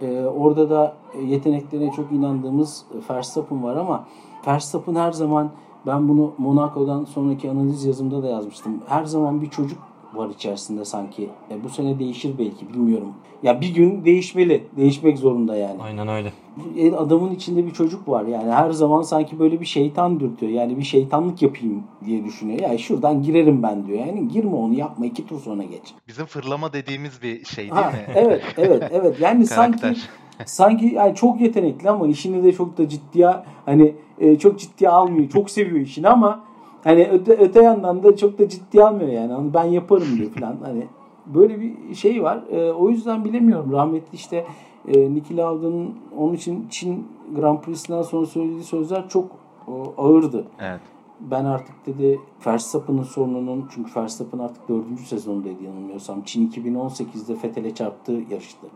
[0.00, 4.04] E, orada da yeteneklerine çok inandığımız Verstappen var ama
[4.46, 5.50] Verstappen her zaman
[5.86, 8.80] ben bunu Monaco'dan sonraki analiz yazımda da yazmıştım.
[8.86, 9.78] Her zaman bir çocuk
[10.16, 11.28] var içerisinde sanki.
[11.50, 13.12] E, bu sene değişir belki bilmiyorum.
[13.42, 14.64] Ya bir gün değişmeli.
[14.76, 15.82] Değişmek zorunda yani.
[15.82, 16.32] Aynen öyle.
[16.76, 18.24] E, Adamın içinde bir çocuk var.
[18.24, 20.52] Yani her zaman sanki böyle bir şeytan dürtüyor.
[20.52, 22.60] Yani bir şeytanlık yapayım diye düşünüyor.
[22.60, 23.98] Ya şuradan girerim ben diyor.
[23.98, 25.94] Yani girme onu yapma iki tur sonra geç.
[26.08, 27.96] Bizim fırlama dediğimiz bir şey değil Ha, mi?
[28.14, 29.20] evet evet evet.
[29.20, 29.96] Yani sanki
[30.44, 33.30] sanki yani çok yetenekli ama işini de çok da ciddiye
[33.66, 35.28] hani e, çok ciddiye almıyor.
[35.28, 36.44] Çok seviyor işini ama
[36.84, 39.32] hani öte, öte yandan da çok da ciddiye almıyor yani.
[39.32, 40.56] Hani ben yaparım diyor falan.
[40.62, 40.86] Hani
[41.26, 42.42] böyle bir şey var.
[42.50, 43.72] E, o yüzden bilemiyorum.
[43.72, 44.44] Rahmetli işte
[44.88, 49.24] e, Niki Lauda'nın onun için Çin Grand Prix'sinden sonra söylediği sözler çok
[49.68, 50.44] e, ağırdı.
[50.60, 50.80] Evet.
[51.20, 56.22] Ben artık dedi Verstappen'ın sorununun çünkü Verstappen artık dördüncü sezondaydı yanılmıyorsam.
[56.22, 58.66] Çin 2018'de Fethel'e çarptığı yarıştı.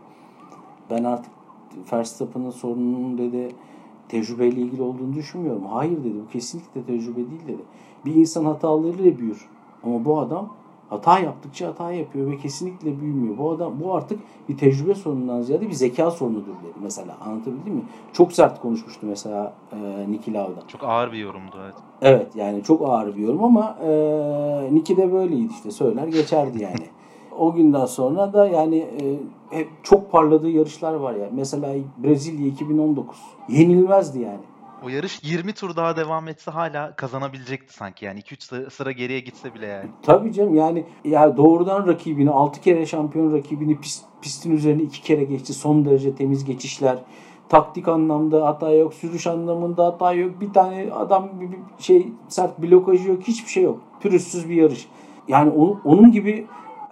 [0.89, 1.31] Ben artık
[1.93, 3.55] Verstappen'ın sorununun dedi
[4.09, 5.65] tecrübeyle ilgili olduğunu düşünmüyorum.
[5.65, 7.61] Hayır dedi bu kesinlikle tecrübe değil dedi.
[8.05, 9.45] Bir insan hatalarıyla büyür.
[9.83, 10.49] Ama bu adam
[10.89, 13.37] hata yaptıkça hata yapıyor ve kesinlikle büyümüyor.
[13.37, 17.17] Bu adam bu artık bir tecrübe sorunundan ziyade bir zeka sorunudur dedi mesela.
[17.25, 17.81] Anlatabildim mi?
[18.13, 20.67] Çok sert konuşmuştu mesela e, Niki Lauda.
[20.67, 21.75] Çok ağır bir yorumdu evet.
[22.01, 23.89] Evet yani çok ağır bir yorum ama e,
[24.71, 26.85] Niki de böyleydi işte söyler geçerdi yani.
[27.37, 31.29] o günden sonra da yani e, hep çok parladığı yarışlar var ya.
[31.33, 33.17] Mesela Brezilya 2019
[33.49, 34.39] yenilmezdi yani.
[34.83, 39.53] O yarış 20 tur daha devam etse hala kazanabilecekti sanki yani 2-3 sıra geriye gitse
[39.53, 39.89] bile yani.
[40.03, 45.23] Tabii canım yani ya doğrudan rakibini 6 kere şampiyon rakibini pist, pistin üzerine 2 kere
[45.23, 45.53] geçti.
[45.53, 46.97] Son derece temiz geçişler.
[47.49, 50.41] Taktik anlamda hata yok, sürüş anlamında hata yok.
[50.41, 53.81] Bir tane adam bir şey sert blokajı yok, hiçbir şey yok.
[54.01, 54.87] Pürüzsüz bir yarış.
[55.27, 56.47] Yani onun, onun gibi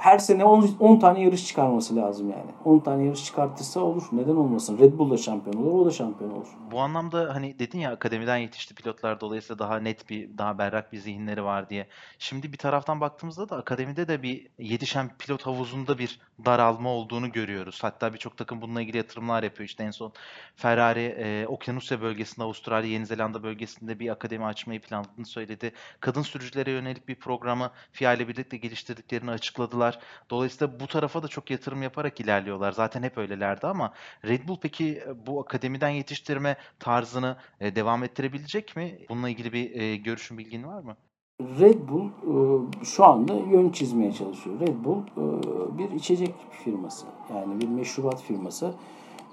[0.08, 2.52] her sene 10, 10 tane yarış çıkarması lazım yani.
[2.65, 4.04] 10 tane yarış çıkartırsa olur.
[4.12, 4.80] Neden olmasın?
[4.80, 6.48] Red Bull da şampiyon olur, o da şampiyon olur.
[6.72, 10.98] Bu anlamda hani dedin ya akademiden yetişti pilotlar dolayısıyla daha net bir daha berrak bir
[10.98, 11.88] zihinleri var diye.
[12.20, 17.80] Şimdi bir taraftan baktığımızda da akademide de bir yetişen pilot havuzunda bir daralma olduğunu görüyoruz.
[17.82, 19.70] Hatta birçok takım bununla ilgili yatırımlar yapıyor.
[19.70, 20.13] İşte en son
[20.56, 25.72] Ferrari e, Okyanusya bölgesinde Avustralya Yeni Zelanda bölgesinde bir akademi açmayı planladığını söyledi.
[26.00, 29.96] Kadın sürücülere yönelik bir programı FIA ile birlikte geliştirdiklerini açıkladılar.
[30.29, 32.71] Dolayısıyla bu tarafa da çok yatırım yaparak ilerliyorlar.
[32.71, 33.93] Zaten hep öylelerdi ama
[34.25, 38.99] Red Bull peki bu akademiden yetiştirme tarzını e, devam ettirebilecek mi?
[39.10, 40.95] Bununla ilgili bir e, görüşün, bilgin var mı?
[41.41, 44.60] Red Bull e, şu anda yön çizmeye çalışıyor.
[44.60, 47.05] Red Bull e, bir içecek firması.
[47.36, 48.73] Yani bir meşrubat firması.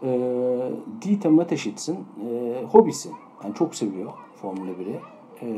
[0.03, 0.09] E,
[1.03, 3.09] Dieter Mateschits'in e, hobisi.
[3.45, 5.01] Yani çok seviyor Formula 1'i.
[5.43, 5.49] E,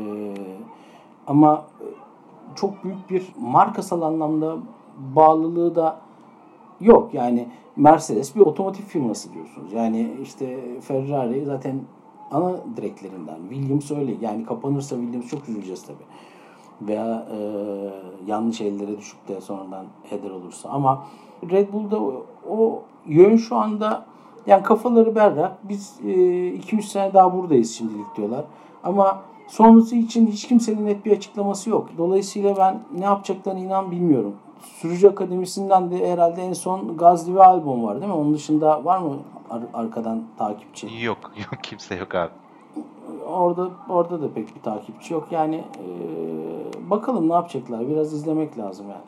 [1.27, 1.67] ama
[2.55, 4.57] çok büyük bir markasal anlamda
[4.97, 5.99] bağlılığı da
[6.79, 7.13] yok.
[7.13, 9.73] Yani Mercedes bir otomotiv firması diyorsunuz.
[9.73, 11.79] Yani işte Ferrari zaten
[12.31, 13.37] ana direklerinden.
[13.49, 14.15] Williams öyle.
[14.21, 16.07] Yani kapanırsa Williams çok üzüleceğiz tabii.
[16.81, 17.37] Veya e,
[18.25, 20.69] yanlış ellere düşüp de sonradan heder olursa.
[20.69, 21.03] Ama
[21.51, 24.05] Red Bull'da o, o yön şu anda
[24.47, 25.57] yani kafaları berrak.
[25.69, 28.45] Biz 2-3 sene daha buradayız şimdilik diyorlar.
[28.83, 31.89] Ama sonrası için hiç kimsenin net bir açıklaması yok.
[31.97, 34.35] Dolayısıyla ben ne yapacaklarını inan bilmiyorum.
[34.61, 38.13] Sürücü Akademisi'nden de herhalde en son Gazli ve Albon var değil mi?
[38.17, 39.15] Onun dışında var mı
[39.49, 40.87] ar- arkadan takipçi?
[41.03, 42.31] Yok, yok kimse yok abi.
[43.27, 45.27] Orada orada da pek bir takipçi yok.
[45.31, 45.89] Yani e,
[46.89, 47.89] bakalım ne yapacaklar.
[47.89, 49.01] Biraz izlemek lazım yani.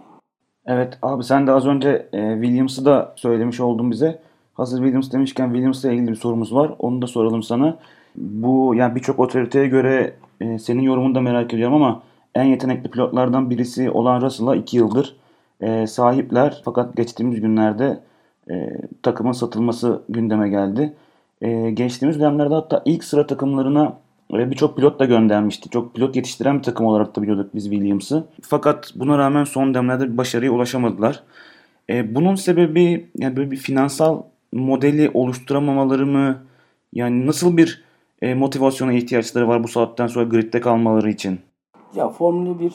[0.65, 4.21] Evet abi sen de az önce e, Williams'ı da söylemiş oldun bize.
[4.53, 6.71] Hazır Williams demişken Williams'la ilgili bir sorumuz var.
[6.79, 7.77] Onu da soralım sana.
[8.15, 12.01] Bu yani birçok otoriteye göre e, senin yorumunu da merak ediyorum ama
[12.35, 15.15] en yetenekli pilotlardan birisi olan Russell'a 2 yıldır
[15.61, 16.61] e, sahipler.
[16.65, 17.99] Fakat geçtiğimiz günlerde
[18.51, 18.69] e,
[19.03, 20.93] takımın satılması gündeme geldi.
[21.41, 23.97] E, geçtiğimiz dönemlerde hatta ilk sıra takımlarına
[24.33, 25.69] e, birçok pilot da göndermişti.
[25.69, 28.23] Çok pilot yetiştiren bir takım olarak da biliyorduk biz Williams'ı.
[28.41, 31.23] Fakat buna rağmen son dönemlerde bir başarıya ulaşamadılar.
[31.89, 34.21] E, bunun sebebi yani böyle bir finansal
[34.53, 36.37] modeli oluşturamamaları mı?
[36.93, 37.83] Yani nasıl bir
[38.21, 41.39] e, motivasyona ihtiyaçları var bu saatten sonra gridde kalmaları için?
[41.95, 42.73] Ya Formula 1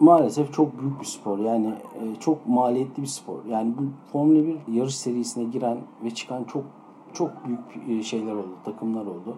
[0.00, 1.38] maalesef çok büyük bir spor.
[1.38, 3.44] Yani e, çok maliyetli bir spor.
[3.50, 3.82] Yani bu
[4.12, 6.64] Formula 1 yarış serisine giren ve çıkan çok
[7.12, 9.36] çok büyük e, şeyler oldu, takımlar oldu.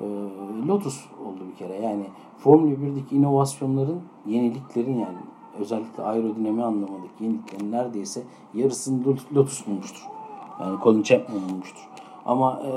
[0.00, 0.04] E,
[0.68, 1.74] Lotus oldu bir kere.
[1.74, 2.04] Yani
[2.38, 5.18] Formula 1'deki inovasyonların, yeniliklerin yani
[5.60, 8.22] özellikle aerodinami anlamındaki yeniliklerin neredeyse
[8.54, 10.06] yarısını Lotus bulmuştur.
[10.60, 11.88] Yani Colin Chapman bulmuştur.
[12.26, 12.72] Ama e,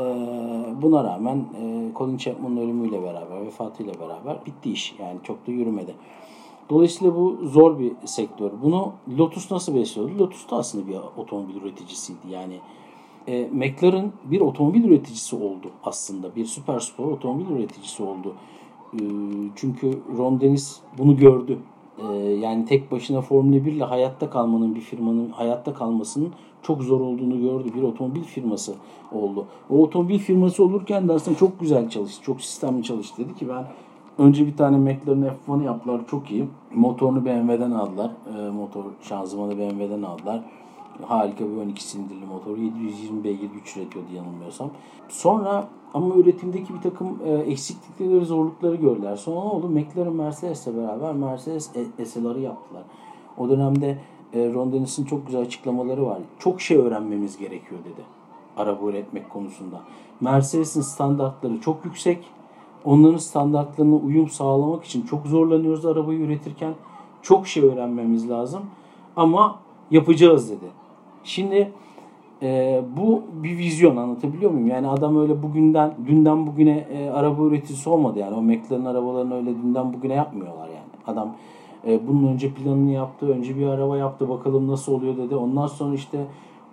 [0.81, 4.95] buna rağmen e, Colin Chapman'ın ölümüyle beraber, vefatıyla beraber bitti iş.
[4.99, 5.95] Yani çok da yürümedi.
[6.71, 8.51] Dolayısıyla bu zor bir sektör.
[8.63, 10.19] Bunu Lotus nasıl besliyordu?
[10.19, 12.19] Lotus da aslında bir otomobil üreticisiydi.
[12.29, 12.53] Yani
[13.27, 16.35] e, McLaren bir otomobil üreticisi oldu aslında.
[16.35, 18.33] Bir süper spor otomobil üreticisi oldu.
[18.93, 18.99] E,
[19.55, 21.57] çünkü Ron Dennis bunu gördü.
[22.09, 27.01] E, yani tek başına Formula 1 ile hayatta kalmanın bir firmanın hayatta kalmasının çok zor
[27.01, 27.69] olduğunu gördü.
[27.75, 28.73] Bir otomobil firması
[29.11, 29.45] oldu.
[29.69, 32.23] O otomobil firması olurken de aslında çok güzel çalıştı.
[32.23, 33.23] Çok sistemli çalıştı.
[33.25, 33.65] Dedi ki ben
[34.17, 36.01] önce bir tane McLaren F1'ı yaptılar.
[36.07, 36.47] Çok iyi.
[36.75, 38.11] Motorunu BMW'den aldılar.
[38.37, 40.43] E, motor şanzımanı BMW'den aldılar.
[41.05, 42.57] Harika bir 12 silindirli motor.
[42.57, 44.69] 720 beygir güç üretiyordu yanılmıyorsam.
[45.09, 49.15] Sonra ama üretimdeki bir takım e, eksiklikleri, zorlukları gördüler.
[49.15, 49.69] Sonra ne oldu?
[49.69, 51.71] McLaren Mercedes'le beraber Mercedes
[52.05, 52.83] SLR'ı yaptılar.
[53.37, 53.97] O dönemde
[54.33, 56.19] e, Ron Dennis'in çok güzel açıklamaları var.
[56.39, 58.01] Çok şey öğrenmemiz gerekiyor dedi.
[58.57, 59.81] Araba üretmek konusunda.
[60.21, 62.25] Mercedes'in standartları çok yüksek.
[62.85, 66.73] Onların standartlarına uyum sağlamak için çok zorlanıyoruz arabayı üretirken.
[67.21, 68.61] Çok şey öğrenmemiz lazım.
[69.15, 69.59] Ama
[69.91, 70.65] yapacağız dedi.
[71.23, 71.71] Şimdi
[72.41, 74.67] e, bu bir vizyon anlatabiliyor muyum?
[74.67, 78.35] Yani adam öyle bugünden, dünden bugüne e, araba üreticisi olmadı yani.
[78.35, 80.91] O McLaren arabalarını öyle dünden bugüne yapmıyorlar yani.
[81.07, 81.35] Adam
[81.87, 85.35] e, bunun önce planını yaptı, önce bir araba yaptı bakalım nasıl oluyor dedi.
[85.35, 86.25] Ondan sonra işte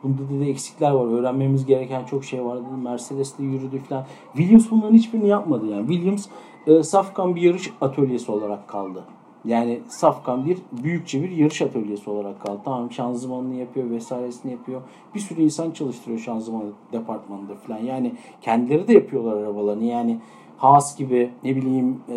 [0.02, 2.82] bunda dedi eksikler var, öğrenmemiz gereken çok şey var dedi.
[2.84, 4.04] Mercedes'te yürüdü falan.
[4.36, 5.86] Williams bunların hiçbirini yapmadı yani.
[5.88, 6.26] Williams
[6.66, 9.04] e, safkan bir yarış atölyesi olarak kaldı.
[9.44, 12.60] Yani safkan bir büyükçe bir yarış atölyesi olarak kaldı.
[12.64, 14.82] Tamam şanzımanını yapıyor vesairesini yapıyor.
[15.14, 17.78] Bir sürü insan çalıştırıyor şanzıman departmanında falan.
[17.78, 19.84] Yani kendileri de yapıyorlar arabalarını.
[19.84, 20.20] Yani
[20.58, 22.14] Haas gibi ne bileyim e,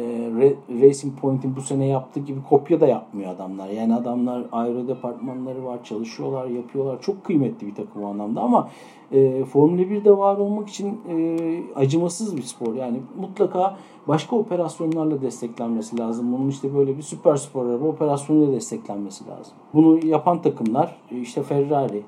[0.81, 3.69] Racing Point'in bu sene yaptığı gibi kopya da yapmıyor adamlar.
[3.69, 7.01] Yani adamlar ayrı departmanları var, çalışıyorlar, yapıyorlar.
[7.01, 8.69] Çok kıymetli bir takım o anlamda ama
[9.11, 11.37] e, Formula 1'de var olmak için e,
[11.75, 12.73] acımasız bir spor.
[12.73, 13.77] Yani mutlaka
[14.07, 16.33] başka operasyonlarla desteklenmesi lazım.
[16.33, 19.53] Bunun işte böyle bir süper spor araba operasyonuyla desteklenmesi lazım.
[19.73, 22.01] Bunu yapan takımlar işte Ferrari,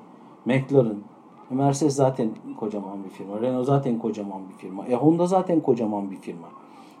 [0.44, 0.96] McLaren,
[1.50, 2.30] Mercedes zaten
[2.60, 3.40] kocaman bir firma.
[3.40, 4.86] Renault zaten kocaman bir firma.
[4.86, 6.48] E Honda zaten kocaman bir firma.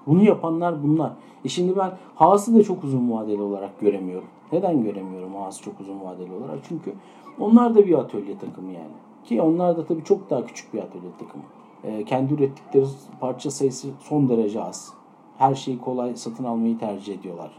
[0.06, 1.12] Bunu yapanlar bunlar.
[1.44, 4.28] E şimdi ben Haas'ı da çok uzun vadeli olarak göremiyorum.
[4.52, 6.58] Neden göremiyorum Haas'ı çok uzun vadeli olarak?
[6.68, 6.92] Çünkü
[7.40, 8.94] onlar da bir atölye takımı yani.
[9.24, 11.44] Ki onlar da tabii çok daha küçük bir atölye takımı.
[11.84, 12.86] E, kendi ürettikleri
[13.20, 14.92] parça sayısı son derece az.
[15.38, 17.50] Her şeyi kolay satın almayı tercih ediyorlar.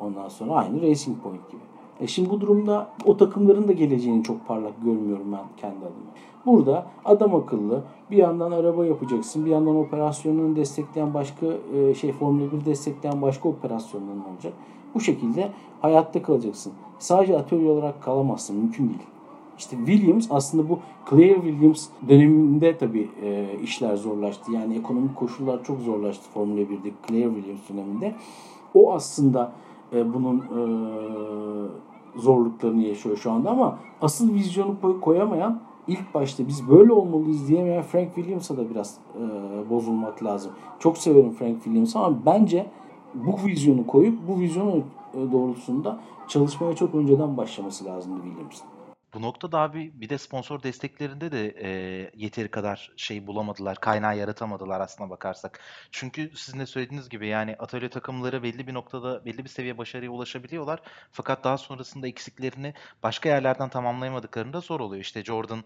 [0.00, 1.71] Ondan sonra aynı Racing Point gibi.
[2.02, 6.12] E şimdi bu durumda o takımların da geleceğini çok parlak görmüyorum ben kendi adıma.
[6.46, 12.52] Burada adam akıllı bir yandan araba yapacaksın, bir yandan operasyonunu destekleyen başka e, şey Formula
[12.52, 14.52] 1 destekleyen başka operasyonların olacak.
[14.94, 16.72] Bu şekilde hayatta kalacaksın.
[16.98, 18.56] Sadece atölye olarak kalamazsın.
[18.56, 19.02] Mümkün değil.
[19.58, 20.78] İşte Williams aslında bu
[21.10, 24.52] Claire Williams döneminde tabii e, işler zorlaştı.
[24.52, 28.14] Yani ekonomik koşullar çok zorlaştı Formula 1'de Claire Williams döneminde.
[28.74, 29.52] O aslında
[29.92, 30.62] e, bunun e,
[32.16, 37.82] zorluklarını yaşıyor şu anda ama asıl vizyonu koy, koyamayan ilk başta biz böyle olmalıyız diyemeyen
[37.82, 39.20] Frank Williams'a da biraz e,
[39.70, 40.52] bozulmak lazım.
[40.78, 42.66] Çok severim Frank Williams'ı ama bence
[43.14, 44.82] bu vizyonu koyup bu vizyonu
[45.32, 45.98] doğrultusunda
[46.28, 48.71] çalışmaya çok önceden başlaması lazımdı Williams'ın.
[49.14, 51.68] Bu noktada abi bir de sponsor desteklerinde de e,
[52.14, 55.60] yeteri kadar şey bulamadılar, kaynağı yaratamadılar aslına bakarsak.
[55.90, 60.10] Çünkü sizin de söylediğiniz gibi yani atölye takımları belli bir noktada belli bir seviye başarıya
[60.10, 60.80] ulaşabiliyorlar.
[61.12, 65.02] Fakat daha sonrasında eksiklerini başka yerlerden tamamlayamadıklarında zor oluyor.
[65.02, 65.64] İşte Jordan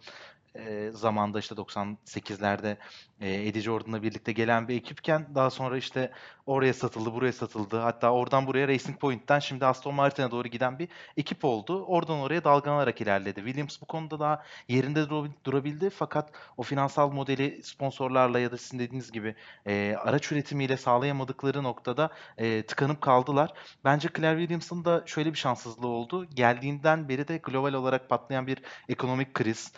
[0.55, 2.77] e, zamanda işte 98'lerde
[3.21, 6.11] e, Eddie Jordan'la birlikte gelen bir ekipken daha sonra işte
[6.47, 7.79] oraya satıldı, buraya satıldı.
[7.79, 11.85] Hatta oradan buraya Racing Point'ten şimdi Aston Martin'e doğru giden bir ekip oldu.
[11.85, 13.41] Oradan oraya dalgalanarak ilerledi.
[13.41, 15.09] Williams bu konuda daha yerinde
[15.45, 19.35] durabildi fakat o finansal modeli sponsorlarla ya da sizin dediğiniz gibi
[19.67, 23.51] e, araç üretimiyle sağlayamadıkları noktada e, tıkanıp kaldılar.
[23.85, 26.25] Bence Claire Williams'ın da şöyle bir şanssızlığı oldu.
[26.35, 29.73] Geldiğinden beri de global olarak patlayan bir ekonomik kriz.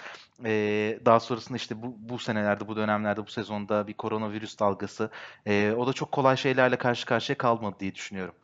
[0.45, 5.11] Ee, daha sonrasında işte bu, bu senelerde, bu dönemlerde, bu sezonda bir koronavirüs dalgası.
[5.47, 8.35] Ee, o da çok kolay şeylerle karşı karşıya kalmadı diye düşünüyorum.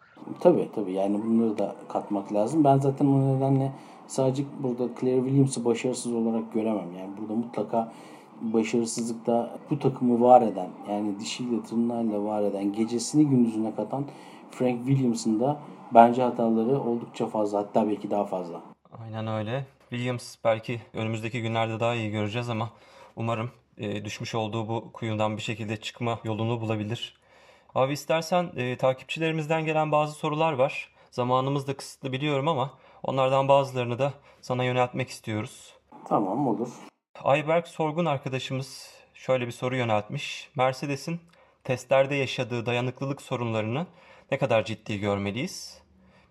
[0.40, 2.64] Tabii tabii yani bunları da katmak lazım.
[2.64, 3.72] Ben zaten o nedenle
[4.06, 6.94] sadece burada Claire Williams'ı başarısız olarak göremem.
[6.98, 7.92] Yani burada mutlaka
[8.40, 14.04] başarısızlıkta bu takımı var eden yani dişiyle tırnağıyla var eden gecesini gündüzüne katan
[14.50, 15.60] Frank Williams'ın da
[15.94, 18.60] bence hataları oldukça fazla hatta belki daha fazla.
[19.02, 19.66] Aynen öyle.
[19.90, 22.70] Williams belki önümüzdeki günlerde daha iyi göreceğiz ama
[23.16, 27.14] umarım e, düşmüş olduğu bu kuyundan bir şekilde çıkma yolunu bulabilir.
[27.74, 30.94] Abi istersen e, takipçilerimizden gelen bazı sorular var.
[31.10, 32.70] Zamanımız da kısıtlı biliyorum ama
[33.02, 35.74] onlardan bazılarını da sana yöneltmek istiyoruz.
[36.08, 36.68] Tamam olur.
[37.22, 40.50] Ayberk Sorgun arkadaşımız şöyle bir soru yöneltmiş.
[40.56, 41.20] Mercedes'in
[41.64, 43.86] testlerde yaşadığı dayanıklılık sorunlarını
[44.30, 45.82] ne kadar ciddi görmeliyiz?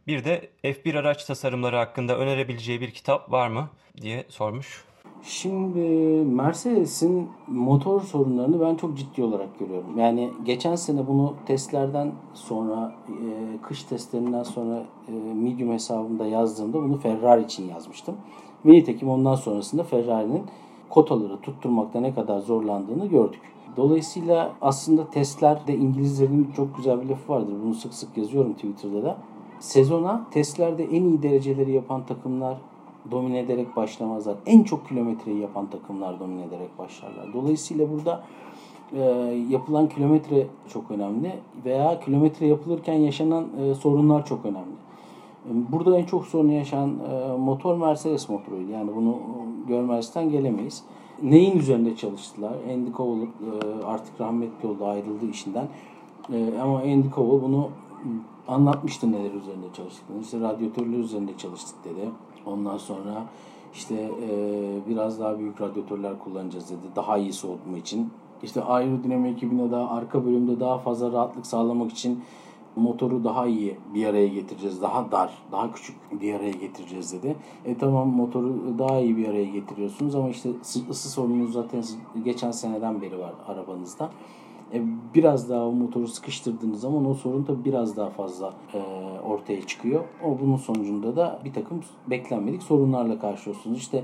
[0.08, 3.70] Bir de F1 araç tasarımları hakkında önerebileceği bir kitap var mı
[4.02, 4.84] diye sormuş.
[5.26, 5.80] Şimdi
[6.26, 9.98] Mercedes'in motor sorunlarını ben çok ciddi olarak görüyorum.
[9.98, 16.98] Yani geçen sene bunu testlerden sonra, e, kış testlerinden sonra e, Medium hesabımda yazdığımda bunu
[16.98, 18.16] Ferrari için yazmıştım.
[18.66, 20.44] Ve nitekim ondan sonrasında Ferrari'nin
[20.90, 23.42] kotaları tutturmakta ne kadar zorlandığını gördük.
[23.78, 27.54] Dolayısıyla aslında testlerde İngilizlerin çok güzel bir lafı vardır.
[27.64, 29.18] Bunu sık sık yazıyorum Twitter'da da.
[29.60, 32.58] Sezona testlerde en iyi dereceleri yapan takımlar
[33.12, 34.36] domine ederek başlamazlar.
[34.46, 37.34] En çok kilometreyi yapan takımlar domine ederek başlarlar.
[37.34, 38.24] Dolayısıyla burada
[38.94, 39.00] e,
[39.50, 41.34] yapılan kilometre çok önemli
[41.66, 44.76] veya kilometre yapılırken yaşanan e, sorunlar çok önemli.
[45.46, 48.72] E, burada en çok sorun yaşayan e, motor Mercedes motoruydu.
[48.72, 49.18] Yani bunu
[49.68, 50.84] görmezden gelemeyiz.
[51.24, 52.54] Neyin üzerinde çalıştılar?
[52.74, 55.68] Andy Cowell e, artık rahmetli oldu, ayrıldı işinden.
[56.34, 57.70] E, ama Andy Cowell bunu
[58.48, 60.24] anlatmıştı neler üzerinde çalıştıklarını.
[60.24, 62.10] İşte radyatörler üzerinde çalıştık dedi.
[62.46, 63.24] Ondan sonra
[63.74, 66.96] işte e, biraz daha büyük radyatörler kullanacağız dedi.
[66.96, 68.10] Daha iyi soğutma için.
[68.44, 72.24] İşte aerodinamik ekibine daha arka bölümde daha fazla rahatlık sağlamak için
[72.76, 74.82] motoru daha iyi bir araya getireceğiz.
[74.82, 77.36] Daha dar, daha küçük bir araya getireceğiz dedi.
[77.66, 80.50] E tamam motoru daha iyi bir araya getiriyorsunuz ama işte
[80.90, 81.84] ısı sorununuz zaten
[82.24, 84.10] geçen seneden beri var arabanızda.
[84.74, 84.82] E,
[85.16, 88.80] biraz daha motoru sıkıştırdığınız zaman o sorun da biraz daha fazla e,
[89.20, 90.04] ortaya çıkıyor.
[90.26, 93.78] O bunun sonucunda da bir takım beklenmedik sorunlarla karşılıyorsunuz.
[93.78, 94.04] İşte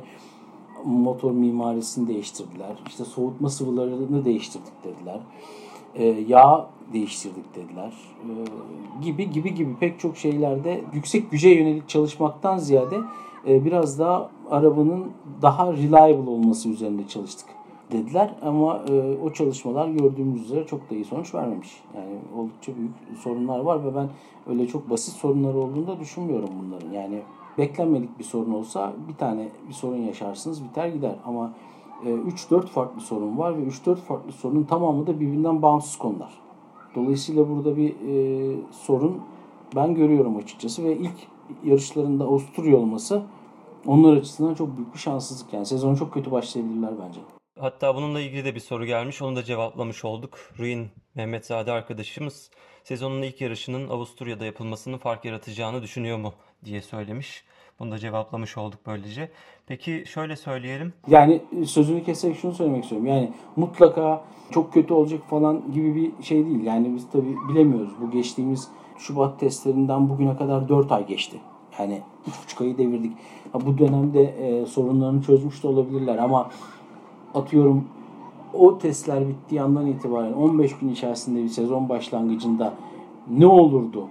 [0.86, 2.76] motor mimarisini değiştirdiler.
[2.88, 5.20] İşte soğutma sıvılarını değiştirdik dediler.
[5.96, 7.94] E, yağ değiştirdik dediler.
[8.24, 8.32] E,
[9.04, 12.98] gibi gibi gibi pek çok şeylerde yüksek güce yönelik çalışmaktan ziyade
[13.48, 17.59] e, biraz daha arabanın daha reliable olması üzerinde çalıştık
[17.92, 21.84] dediler ama e, o çalışmalar gördüğümüz üzere çok da iyi sonuç vermemiş.
[21.96, 24.10] Yani oldukça büyük sorunlar var ve ben
[24.50, 26.92] öyle çok basit sorunlar olduğunu da düşünmüyorum bunların.
[26.92, 27.22] Yani
[27.58, 31.54] beklenmedik bir sorun olsa bir tane bir sorun yaşarsınız biter gider ama
[32.06, 36.34] e, 3-4 farklı sorun var ve 3-4 farklı sorunun tamamı da birbirinden bağımsız konular.
[36.96, 39.22] Dolayısıyla burada bir e, sorun
[39.76, 41.28] ben görüyorum açıkçası ve ilk
[41.64, 43.24] yarışlarında Avusturya olması
[43.88, 45.54] onlar açısından çok büyük bir şanssızlık.
[45.54, 47.39] Yani sezonu çok kötü başlayabilirler bence.
[47.62, 49.22] Hatta bununla ilgili de bir soru gelmiş.
[49.22, 50.38] Onu da cevaplamış olduk.
[50.60, 52.50] Ruin Mehmetzade arkadaşımız
[52.84, 56.34] sezonun ilk yarışının Avusturya'da yapılmasının fark yaratacağını düşünüyor mu
[56.66, 57.44] diye söylemiş.
[57.80, 59.32] Bunu da cevaplamış olduk böylece.
[59.68, 60.94] Peki şöyle söyleyelim.
[61.08, 63.08] Yani sözünü keserek şunu söylemek istiyorum.
[63.08, 66.64] Yani mutlaka çok kötü olacak falan gibi bir şey değil.
[66.64, 67.92] Yani biz tabii bilemiyoruz.
[68.02, 68.68] Bu geçtiğimiz
[68.98, 71.38] Şubat testlerinden bugüne kadar 4 ay geçti.
[71.80, 73.14] Yani 3,5 ayı devirdik.
[73.54, 76.50] Bu dönemde e, sorunlarını çözmüş de olabilirler ama
[77.36, 77.88] atıyorum
[78.54, 82.74] o testler bittiği andan itibaren 15 gün içerisinde bir sezon başlangıcında
[83.30, 84.08] ne olurdu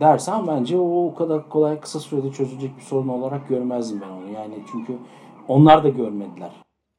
[0.00, 4.30] dersen bence o o kadar kolay kısa sürede çözülecek bir sorun olarak görmezdim ben onu.
[4.30, 4.98] Yani çünkü
[5.48, 6.50] onlar da görmediler.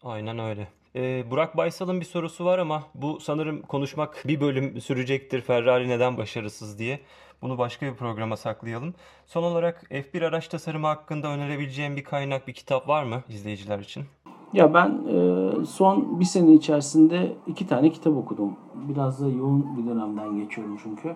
[0.03, 0.67] Aynen öyle.
[0.95, 5.41] Ee, Burak Baysal'ın bir sorusu var ama bu sanırım konuşmak bir bölüm sürecektir.
[5.41, 6.99] Ferrari neden başarısız diye.
[7.41, 8.93] Bunu başka bir programa saklayalım.
[9.25, 14.03] Son olarak F1 araç tasarımı hakkında önerebileceğim bir kaynak, bir kitap var mı izleyiciler için?
[14.53, 18.53] Ya ben e, son bir sene içerisinde iki tane kitap okudum.
[18.89, 21.15] Biraz da yoğun bir dönemden geçiyorum çünkü.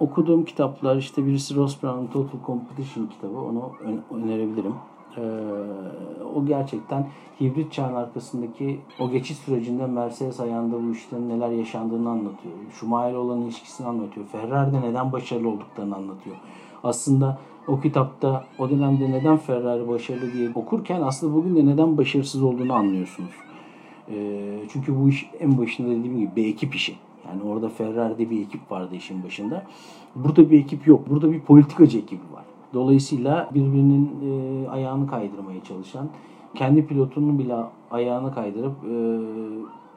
[0.00, 3.38] Okuduğum kitaplar işte birisi Ross Brown'un Total Competition kitabı.
[3.38, 3.70] Onu
[4.10, 4.74] önerebilirim.
[5.16, 5.20] Ee,
[6.34, 7.06] o gerçekten
[7.40, 12.54] hibrit çağın arkasındaki o geçiş sürecinde Mercedes ayağında bu işlerin neler yaşandığını anlatıyor.
[12.72, 14.26] Schumacher olan ilişkisini anlatıyor.
[14.26, 16.36] Ferrari'de neden başarılı olduklarını anlatıyor.
[16.84, 22.42] Aslında o kitapta o dönemde neden Ferrari başarılı diye okurken aslında bugün de neden başarısız
[22.42, 23.34] olduğunu anlıyorsunuz.
[24.10, 24.16] E,
[24.72, 26.94] çünkü bu iş en başında dediğim gibi bir ekip işi.
[27.28, 29.62] Yani orada Ferrari'de bir ekip vardı işin başında.
[30.14, 31.10] Burada bir ekip yok.
[31.10, 32.44] Burada bir politikacı ekibi var.
[32.74, 36.08] Dolayısıyla birbirinin e, ayağını kaydırmaya çalışan,
[36.54, 37.56] kendi pilotunun bile
[37.90, 38.94] ayağını kaydırıp e,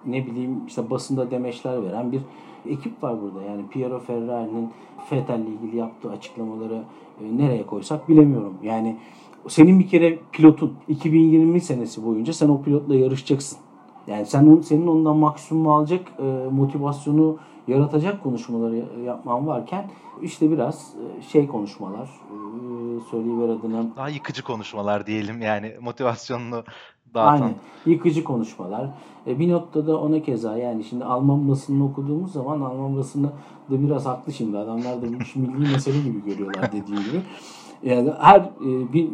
[0.05, 2.21] ne bileyim işte basında demeçler veren bir
[2.69, 3.43] ekip var burada.
[3.43, 4.71] Yani Piero Ferrari'nin
[5.11, 6.83] Vettel'le ilgili yaptığı açıklamaları
[7.21, 8.57] e, nereye koysak bilemiyorum.
[8.63, 8.97] Yani
[9.47, 13.59] senin bir kere pilotun 2020 senesi boyunca sen o pilotla yarışacaksın.
[14.07, 17.37] Yani sen senin ondan maksimum alacak e, motivasyonu
[17.67, 19.89] yaratacak konuşmaları yapman varken
[20.21, 22.09] işte biraz e, şey konuşmalar
[23.11, 23.95] söyleyiver adına.
[23.95, 26.63] Daha yıkıcı konuşmalar diyelim yani motivasyonunu
[27.17, 27.41] dağıtan.
[27.41, 27.55] Aynen.
[27.85, 28.89] Yıkıcı konuşmalar.
[29.27, 33.27] E, bir noktada ona keza yani şimdi Alman basınını okuduğumuz zaman Alman basını
[33.71, 34.57] da biraz haklı şimdi.
[34.57, 37.21] Adamlar da bu milli mesele gibi görüyorlar dediğim gibi.
[37.83, 39.09] Yani her e, bir,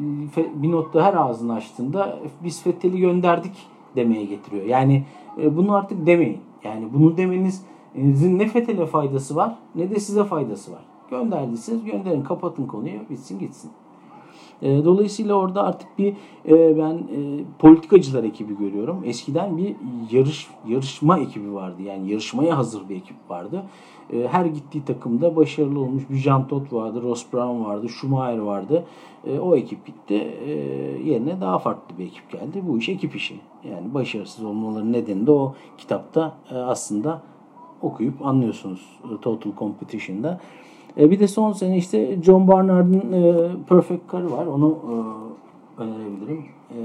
[0.55, 3.53] bir notta her ağzını açtığında biz Fethel'i gönderdik
[3.95, 4.65] demeye getiriyor.
[4.65, 5.03] Yani
[5.41, 6.39] e, bunu artık demeyin.
[6.63, 10.81] Yani bunu demenizin ne Fethel'e faydası var ne de size faydası var.
[11.09, 12.23] Gönderdiyseniz gönderin.
[12.23, 13.09] Kapatın konuyu.
[13.09, 13.71] Bitsin gitsin.
[14.61, 16.13] E, dolayısıyla orada artık bir
[16.47, 19.01] e, ben e, politikacılar ekibi görüyorum.
[19.05, 19.75] Eskiden bir
[20.11, 21.81] yarış yarışma ekibi vardı.
[21.81, 23.63] Yani yarışmaya hazır bir ekip vardı.
[24.27, 28.85] Her gittiği takımda başarılı olmuş bir Jean Todt vardı, Ross Brown vardı, Schumacher vardı.
[29.41, 30.13] O ekip gitti.
[31.05, 32.63] Yerine daha farklı bir ekip geldi.
[32.67, 33.39] Bu iş ekip işi.
[33.69, 37.21] Yani başarısız olmaları nedeni de o kitapta aslında
[37.81, 40.39] okuyup anlıyorsunuz Total Competition'da.
[40.97, 44.45] E, bir de son sene işte John Barnard'ın e, Perfect Car'ı var.
[44.45, 46.45] Onu e, önerebilirim.
[46.69, 46.79] E,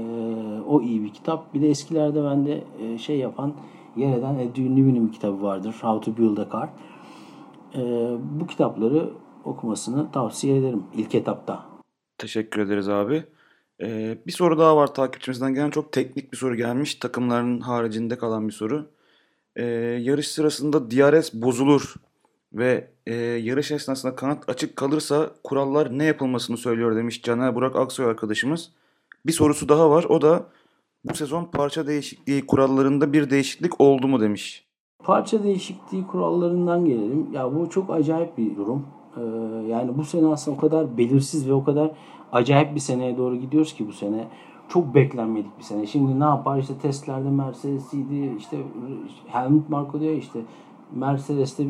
[0.67, 1.53] o iyi bir kitap.
[1.53, 3.53] Bir de eskilerde bende e, şey yapan
[3.95, 5.75] yer eden Levy'nin bir kitabı vardır.
[5.81, 6.69] How to Build a Car.
[7.75, 7.81] E,
[8.39, 9.09] bu kitapları
[9.45, 11.65] okumasını tavsiye ederim ilk etapta.
[12.17, 13.23] Teşekkür ederiz abi.
[13.81, 16.95] Ee, bir soru daha var takipçimizden gelen çok teknik bir soru gelmiş.
[16.95, 18.89] Takımların haricinde kalan bir soru.
[19.55, 19.63] Ee,
[20.01, 21.95] yarış sırasında DRS bozulur
[22.53, 28.05] ve e, yarış esnasında kanat açık kalırsa kurallar ne yapılmasını söylüyor demiş Caner Burak Aksoy
[28.05, 28.71] arkadaşımız.
[29.25, 30.03] Bir sorusu daha var.
[30.03, 30.45] O da
[31.05, 34.65] bu sezon parça değişikliği kurallarında bir değişiklik oldu mu demiş.
[35.03, 37.27] Parça değişikliği kurallarından gelelim.
[37.33, 38.87] Ya bu çok acayip bir durum.
[39.17, 39.21] Ee,
[39.67, 41.91] yani bu sene aslında o kadar belirsiz ve o kadar
[42.31, 44.27] acayip bir seneye doğru gidiyoruz ki bu sene.
[44.69, 45.87] Çok beklenmedik bir sene.
[45.87, 46.59] Şimdi ne yapar?
[46.59, 48.35] İşte testlerde Mercedes'iydi.
[48.37, 48.57] İşte
[49.27, 50.39] Helmut Marko diyor işte
[50.95, 51.67] Mercedes'te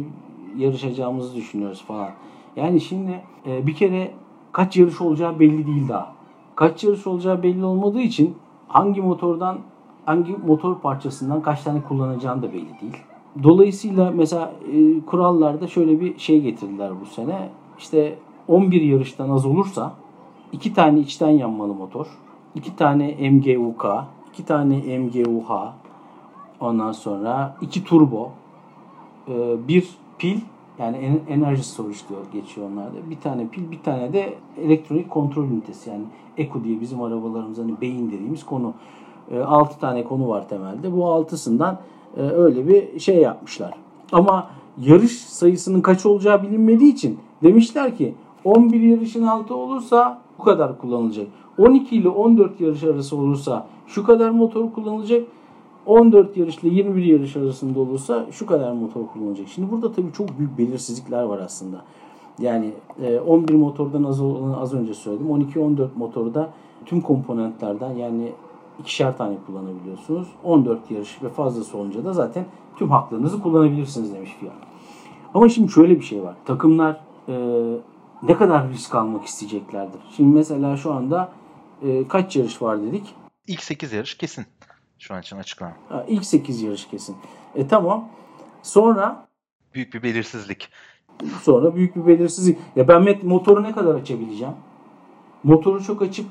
[0.58, 2.10] yarışacağımızı düşünüyoruz falan.
[2.56, 4.12] Yani şimdi e, bir kere
[4.52, 6.14] kaç yarış olacağı belli değil daha.
[6.56, 8.36] Kaç yarış olacağı belli olmadığı için
[8.68, 9.58] hangi motordan
[10.06, 12.98] hangi motor parçasından kaç tane kullanacağını da belli değil.
[13.44, 17.50] Dolayısıyla mesela e, kurallarda şöyle bir şey getirdiler bu sene.
[17.78, 18.16] İşte
[18.48, 19.94] 11 yarıştan az olursa
[20.52, 22.08] 2 tane içten yanmalı motor,
[22.56, 23.86] 2 tane MGUK,
[24.34, 25.74] 2 tane MGUH,
[26.60, 28.30] ondan sonra 2 turbo,
[29.28, 29.90] e, bir
[30.20, 30.40] pil
[30.80, 33.10] yani enerji storage diyor geçiyor onlarda.
[33.10, 36.04] Bir tane pil, bir tane de elektronik kontrol ünitesi yani
[36.38, 38.74] ECO diye bizim arabalarımız hani beyin dediğimiz konu.
[39.46, 40.94] 6 tane konu var temelde.
[40.94, 41.78] Bu altısından
[42.18, 43.74] e, öyle bir şey yapmışlar.
[44.12, 50.78] Ama yarış sayısının kaç olacağı bilinmediği için demişler ki 11 yarışın altı olursa bu kadar
[50.78, 51.28] kullanılacak.
[51.58, 55.24] 12 ile 14 yarış arası olursa şu kadar motor kullanılacak.
[55.90, 59.48] 14 yarış ile 21 yarış arasında olursa şu kadar motor kullanılacak.
[59.48, 61.82] Şimdi burada tabii çok büyük belirsizlikler var aslında.
[62.40, 62.72] Yani
[63.28, 64.22] 11 motordan az
[64.62, 65.28] az önce söyledim.
[65.28, 66.50] 12-14 motorda
[66.86, 68.32] tüm komponentlerden yani
[68.80, 70.28] ikişer tane kullanabiliyorsunuz.
[70.44, 72.46] 14 yarış ve fazlası olunca da zaten
[72.78, 74.56] tüm haklarınızı kullanabilirsiniz demiş fiyat.
[75.34, 76.36] Ama şimdi şöyle bir şey var.
[76.46, 77.34] Takımlar e,
[78.24, 80.02] ne kadar risk almak isteyeceklerdir.
[80.16, 81.30] Şimdi mesela şu anda
[81.82, 83.16] e, kaç yarış var dedik?
[83.48, 84.46] İlk 8 yarış kesin.
[85.00, 85.74] Şu an için açıklanan.
[85.90, 87.16] Ha, ilk 8 yarış kesin.
[87.56, 88.10] E tamam.
[88.64, 89.28] Sonra
[89.74, 90.70] büyük bir belirsizlik.
[91.42, 92.58] Sonra büyük bir belirsizlik.
[92.76, 94.54] Ya ben motoru ne kadar açabileceğim?
[95.44, 96.26] Motoru çok açıp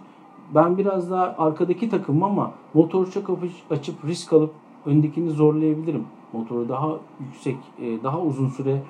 [0.55, 3.39] ben biraz daha arkadaki takımım ama motoru çok
[3.71, 4.55] açıp risk alıp
[4.87, 6.07] öndekini zorlayabilirim.
[6.33, 6.91] Motoru daha
[7.21, 8.83] yüksek, e, daha uzun süre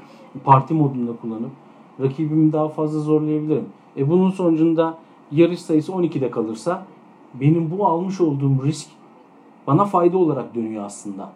[0.44, 1.50] parti modunda kullanıp
[2.00, 3.68] rakibimi daha fazla zorlayabilirim.
[3.96, 4.98] E bunun sonucunda
[5.32, 6.86] yarış sayısı 12'de kalırsa
[7.34, 8.90] benim bu almış olduğum risk
[9.68, 11.32] bana fayda olarak dönüyor aslında.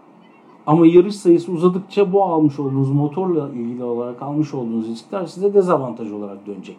[0.66, 6.12] Ama yarış sayısı uzadıkça bu almış olduğunuz motorla ilgili olarak almış olduğunuz riskler size dezavantaj
[6.12, 6.76] olarak dönecek.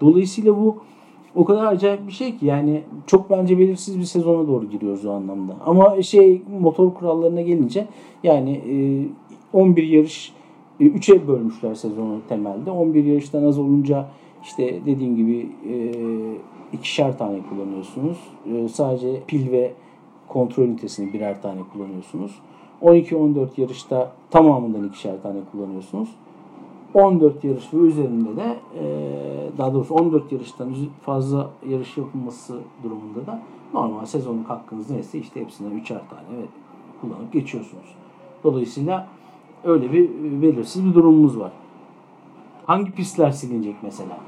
[0.00, 0.76] Dolayısıyla bu
[1.34, 5.12] o kadar acayip bir şey ki yani çok bence belirsiz bir sezona doğru giriyoruz o
[5.12, 5.56] anlamda.
[5.66, 7.86] Ama şey motor kurallarına gelince
[8.22, 8.60] yani
[9.52, 10.32] 11 yarış
[10.80, 12.70] 3'e bölmüşler sezonu temelde.
[12.70, 14.08] 11 yarıştan az olunca
[14.42, 15.48] işte dediğim gibi
[16.72, 18.18] ikişer tane kullanıyorsunuz.
[18.72, 19.72] Sadece pil ve
[20.28, 22.38] kontrol ünitesini birer tane kullanıyorsunuz.
[22.82, 26.08] 12-14 yarışta tamamından ikişer tane kullanıyorsunuz.
[26.94, 28.56] 14 yarış ve üzerinde de
[29.58, 33.42] daha doğrusu 14 yarıştan fazla yarış yapılması durumunda da
[33.74, 36.44] normal sezonluk hakkınız neyse işte hepsinden üçer tane ve
[37.00, 37.94] kullanıp geçiyorsunuz.
[38.44, 39.08] Dolayısıyla
[39.64, 40.10] öyle bir
[40.42, 41.52] belirsiz bir durumumuz var.
[42.66, 44.18] Hangi pistler silinecek mesela?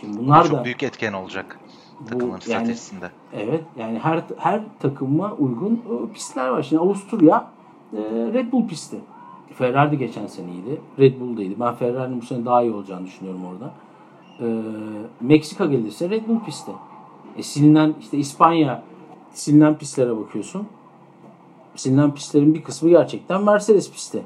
[0.00, 1.60] Şimdi bunlar çok da büyük etken olacak
[2.08, 3.10] takımın yani, stratejisinde.
[3.32, 6.62] Evet yani her her takıma uygun e, pistler var.
[6.62, 7.50] Şimdi Avusturya
[7.92, 7.98] e,
[8.34, 8.96] Red Bull pisti.
[9.54, 10.80] Ferrari de geçen seneydi.
[10.98, 11.54] Red Bull'daydı.
[11.60, 13.72] Ben Ferrari'nin bu sene daha iyi olacağını düşünüyorum orada.
[14.40, 14.46] E,
[15.20, 16.72] Meksika gelirse Red Bull pisti.
[17.36, 18.82] E, silinen işte İspanya
[19.32, 20.66] silinen pistlere bakıyorsun.
[21.74, 24.22] Silinen pistlerin bir kısmı gerçekten Mercedes pisti.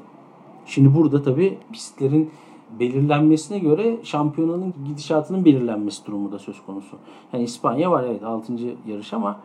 [0.65, 2.31] Şimdi burada tabii pistlerin
[2.79, 6.97] belirlenmesine göre şampiyonanın gidişatının belirlenmesi durumu da söz konusu.
[7.33, 8.53] Yani İspanya var evet 6.
[8.87, 9.39] yarış ama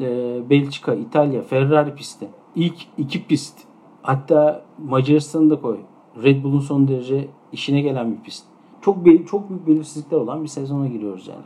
[0.00, 2.28] e, Belçika, İtalya, Ferrari pisti.
[2.54, 3.58] İlk iki pist.
[4.02, 5.78] Hatta Macaristan'ı da koy.
[6.22, 8.44] Red Bull'un son derece işine gelen bir pist.
[8.80, 11.44] çok be- çok büyük belirsizlikler olan bir sezona giriyoruz yani.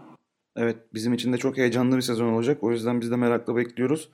[0.56, 2.58] Evet, bizim için de çok heyecanlı bir sezon olacak.
[2.62, 4.08] O yüzden biz de merakla bekliyoruz.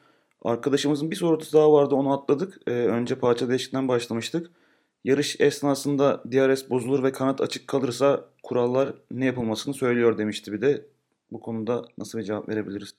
[0.45, 2.61] Arkadaşımızın bir sorusu daha vardı, onu atladık.
[2.67, 4.51] Ee, önce parça değişikten başlamıştık.
[5.05, 10.87] Yarış esnasında DRS bozulur ve kanat açık kalırsa kurallar ne yapılmasını söylüyor demişti bir de.
[11.33, 12.95] Bu konuda nasıl bir cevap verebiliriz?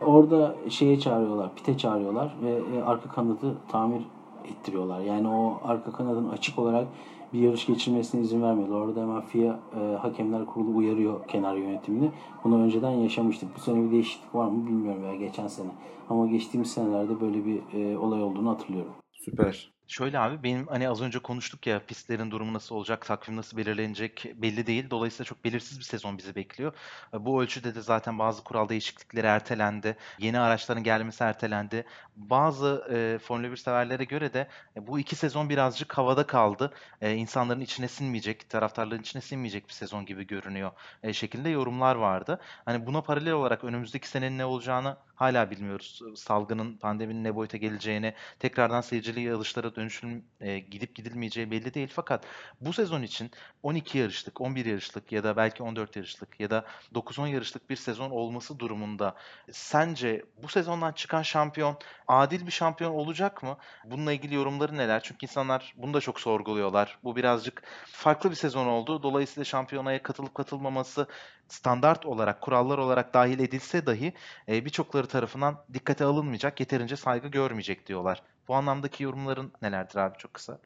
[0.00, 4.02] Orada şeye çağırıyorlar, pite çağırıyorlar ve e, arka kanadı tamir
[4.44, 5.00] ettiriyorlar.
[5.00, 6.88] Yani o arka kanadın açık olarak
[7.32, 8.80] bir yarış geçirmesine izin vermiyorlar.
[8.80, 12.10] Orada hemen FIA e, Hakemler Kurulu uyarıyor kenar yönetimini.
[12.44, 13.56] Bunu önceden yaşamıştık.
[13.56, 15.70] Bu sene bir değişiklik var mı bilmiyorum veya geçen sene.
[16.08, 18.92] Ama geçtiğimiz senelerde böyle bir e, olay olduğunu hatırlıyorum.
[19.12, 19.72] Süper.
[19.90, 24.24] Şöyle abi benim hani az önce konuştuk ya pistlerin durumu nasıl olacak, takvim nasıl belirlenecek
[24.34, 24.90] belli değil.
[24.90, 26.72] Dolayısıyla çok belirsiz bir sezon bizi bekliyor.
[27.14, 29.96] E, Bu ölçüde de zaten bazı kural değişiklikleri ertelendi.
[30.18, 31.84] Yeni araçların gelmesi ertelendi.
[32.16, 36.74] Bazı e, Formula 1 severlere göre de e, bu iki sezon birazcık havada kaldı.
[37.00, 40.72] E, insanların içine sinmeyecek, taraftarların içine sinmeyecek bir sezon gibi görünüyor
[41.02, 42.40] e, şeklinde yorumlar vardı.
[42.64, 46.02] Hani buna paralel olarak önümüzdeki senenin ne olacağını hala bilmiyoruz.
[46.16, 51.88] Salgının, pandeminin ne boyuta geleceğini, tekrardan seyircili yarışlara dönüşüm e, gidip gidilmeyeceği belli değil.
[51.92, 52.24] Fakat
[52.60, 53.30] bu sezon için
[53.62, 56.64] 12 yarışlık, 11 yarışlık ya da belki 14 yarışlık ya da
[56.94, 59.14] 9-10 yarışlık bir sezon olması durumunda
[59.52, 61.76] sence bu sezondan çıkan şampiyon
[62.08, 63.56] adil bir şampiyon olacak mı?
[63.84, 65.02] Bununla ilgili yorumları neler?
[65.02, 66.98] Çünkü insanlar bunu da çok sorguluyorlar.
[67.04, 69.02] Bu birazcık farklı bir sezon oldu.
[69.02, 71.06] Dolayısıyla şampiyonaya katılıp katılmaması
[71.52, 74.12] standart olarak, kurallar olarak dahil edilse dahi
[74.48, 78.22] e, birçokları tarafından dikkate alınmayacak, yeterince saygı görmeyecek diyorlar.
[78.48, 80.60] Bu anlamdaki yorumların nelerdir abi çok kısa?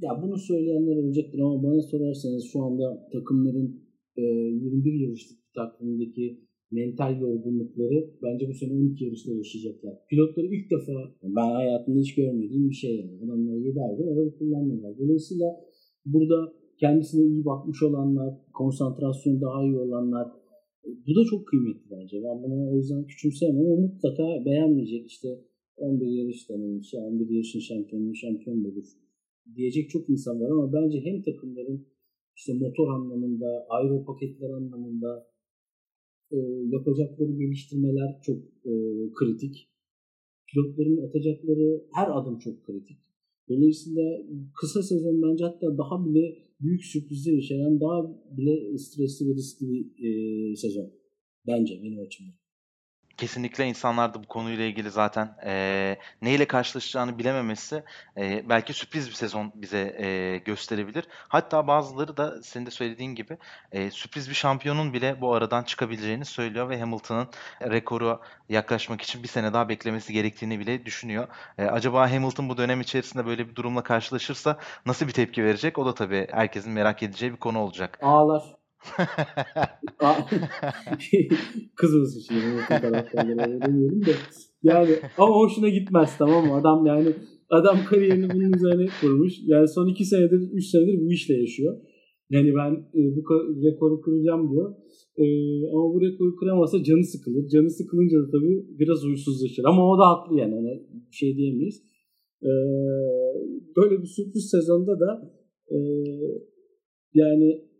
[0.00, 3.84] Ya bunu söyleyenler olacaktır ama bana sorarsanız şu anda takımların
[4.16, 9.94] e, 21 yarışlık bir takvimdeki mental yorgunlukları bence bu sene 12 yarışta yaşayacaklar.
[10.10, 13.18] Pilotları ilk defa ben hayatımda hiç görmediğim bir şey yani.
[13.24, 14.98] Adamlar 7 aydır araba kullanmıyorlar.
[14.98, 15.46] Dolayısıyla
[16.06, 20.26] burada kendisine iyi bakmış olanlar, konsantrasyon daha iyi olanlar
[20.84, 22.16] e, bu da çok kıymetli bence.
[22.24, 25.28] Ben bunu o yüzden küçümseyemem ama mutlaka beğenmeyecek işte
[25.76, 28.84] 11 yarış denilmiş, 11 yarışın şampiyonu şampiyon olur
[29.56, 31.86] diyecek çok insan var ama bence hem takımların
[32.36, 35.26] işte motor anlamında, aero paketler anlamında
[36.30, 36.36] e,
[36.68, 38.72] yapacakları geliştirmeler çok e,
[39.14, 39.68] kritik.
[40.46, 42.98] Pilotların atacakları her adım çok kritik.
[43.48, 44.02] Dolayısıyla
[44.60, 48.02] kısa sezon bence hatta daha bile büyük sürprizler içeren daha
[48.36, 50.92] bile stresli ve riskli bir e, sezon.
[51.46, 52.34] Bence benim açımdan.
[53.16, 57.84] Kesinlikle insanlar da bu konuyla ilgili zaten eee, neyle karşılaşacağını bilememesi
[58.16, 61.04] eee, belki sürpriz bir sezon bize eee, gösterebilir.
[61.28, 63.38] Hatta bazıları da senin de söylediğin gibi
[63.72, 67.28] eee, sürpriz bir şampiyonun bile bu aradan çıkabileceğini söylüyor ve Hamilton'ın
[67.62, 71.28] rekoru yaklaşmak için bir sene daha beklemesi gerektiğini bile düşünüyor.
[71.58, 75.78] Eee, acaba Hamilton bu dönem içerisinde böyle bir durumla karşılaşırsa nasıl bir tepki verecek?
[75.78, 77.98] O da tabii herkesin merak edeceği bir konu olacak.
[78.00, 78.56] Ağlar.
[80.00, 80.14] A-
[81.76, 84.10] Kızılsın şimdi Hamilton taraftarları öyle demeyelim de.
[84.62, 86.54] Yani ama hoşuna gitmez tamam mı?
[86.54, 87.08] Adam yani
[87.50, 89.32] adam kariyerini bunun üzerine kurmuş.
[89.46, 91.76] Yani son iki senedir, üç senedir bu işle yaşıyor.
[92.30, 92.70] Yani ben
[93.00, 93.20] e, bu
[93.64, 94.74] rekoru kıracağım diyor.
[95.16, 95.24] E,
[95.72, 97.48] ama bu rekoru kıramasa canı sıkılır.
[97.48, 99.64] Canı sıkılınca da tabii biraz huysuzlaşır.
[99.64, 100.54] Ama o da haklı yani.
[100.54, 100.70] Ona
[101.10, 101.82] bir şey diyemeyiz.
[102.42, 102.50] E,
[103.76, 105.32] böyle bir sürpriz sezonda da
[105.70, 105.78] e,
[107.14, 107.73] yani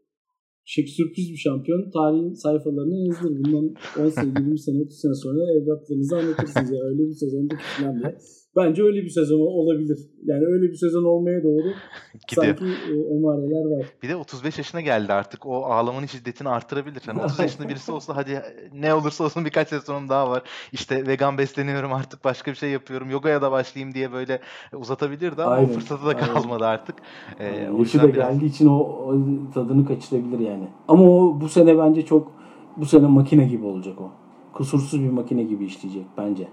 [0.65, 3.45] şey, sürpriz bir şampiyon tarihin sayfalarına yazılır.
[3.45, 6.71] Bundan 10 sene, 20 sene, 30 sene sonra evlatlarınıza anlatırsınız.
[6.71, 8.19] Ya öyle bir sezonda diye.
[8.57, 9.99] Bence öyle bir sezon olabilir.
[10.25, 11.63] Yani öyle bir sezon olmaya doğru
[12.29, 12.57] Gidiyor.
[12.59, 13.87] sanki e, emareler var.
[14.03, 15.47] Bir de 35 yaşına geldi artık.
[15.47, 17.03] O ağlamanın şiddetini arttırabilir.
[17.07, 18.43] Hani 30 yaşında birisi olsa hadi
[18.75, 20.43] ne olursa olsun birkaç sezonum daha var.
[20.73, 23.11] İşte vegan besleniyorum artık başka bir şey yapıyorum.
[23.11, 24.41] Yogaya da başlayayım diye böyle
[24.77, 26.27] uzatabilirdi ama Aynen, o fırsatı da aynen.
[26.27, 26.97] kalmadı artık.
[27.39, 27.47] Ee,
[27.79, 29.15] Yaşı da biraz geldiği için o, o
[29.55, 30.69] tadını kaçırabilir yani.
[30.89, 32.33] Ama o bu sene bence çok
[32.77, 34.11] bu sene makine gibi olacak o.
[34.53, 36.49] Kusursuz bir makine gibi işleyecek bence.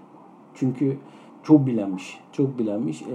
[0.54, 0.98] Çünkü
[1.42, 2.20] çok bilenmiş.
[2.32, 3.02] Çok bilenmiş.
[3.02, 3.06] Ee,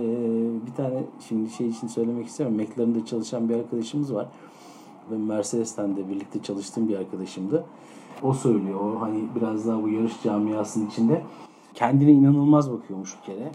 [0.67, 2.53] bir tane şimdi şey için söylemek istemem.
[2.53, 4.27] McLaren'da çalışan bir arkadaşımız var.
[5.11, 7.65] Ve Mercedes'ten de birlikte çalıştığım bir arkadaşımdı.
[8.23, 8.79] O söylüyor.
[8.79, 11.23] O hani biraz daha bu yarış camiasının içinde.
[11.73, 13.51] Kendine inanılmaz bakıyormuş bir kere.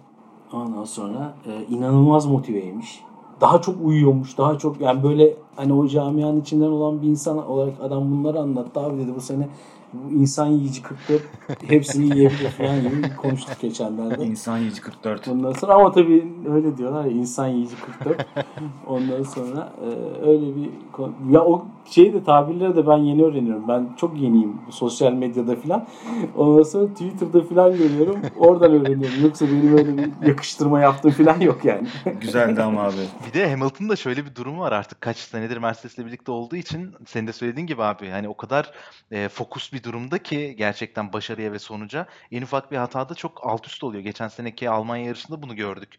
[0.53, 3.05] Ondan sonra e, inanılmaz motiveymiş.
[3.41, 4.39] Daha çok uyuyormuş.
[4.39, 8.81] Daha çok yani böyle hani o camianın içinden olan bir insan olarak adam bunları anlattı.
[8.81, 9.49] Abi dedi bu sene
[10.11, 11.23] insan yiyici 44
[11.67, 14.25] hepsini yiyebilir falan gibi konuştuk geçenlerde.
[14.25, 15.29] İnsan yiyici 44.
[15.29, 18.27] Ondan sonra ama tabii öyle diyorlar ya insan yiyici 44.
[18.87, 19.87] Ondan sonra e,
[20.27, 20.71] öyle bir
[21.31, 23.69] ya o şey de tabirleri de ben yeni öğreniyorum.
[23.69, 25.87] Ben çok yeniyim sosyal medyada falan.
[26.37, 28.21] Ondan sonra Twitter'da falan görüyorum.
[28.37, 29.23] Oradan öğreniyorum.
[29.23, 31.89] Yoksa benim öyle bir yakıştırma yaptığım falan yok yani.
[32.21, 32.93] Güzeldi ama abi.
[33.29, 37.27] Bir de Hamilton'da şöyle bir durum var artık kaç senedir Mercedes'le birlikte olduğu için senin
[37.27, 38.73] de söylediğin gibi abi hani o kadar
[39.11, 43.67] e, fokus bir durumda ki gerçekten başarıya ve sonuca en ufak bir hatada çok alt
[43.67, 44.03] üst oluyor.
[44.03, 45.99] Geçen seneki Almanya yarışında bunu gördük.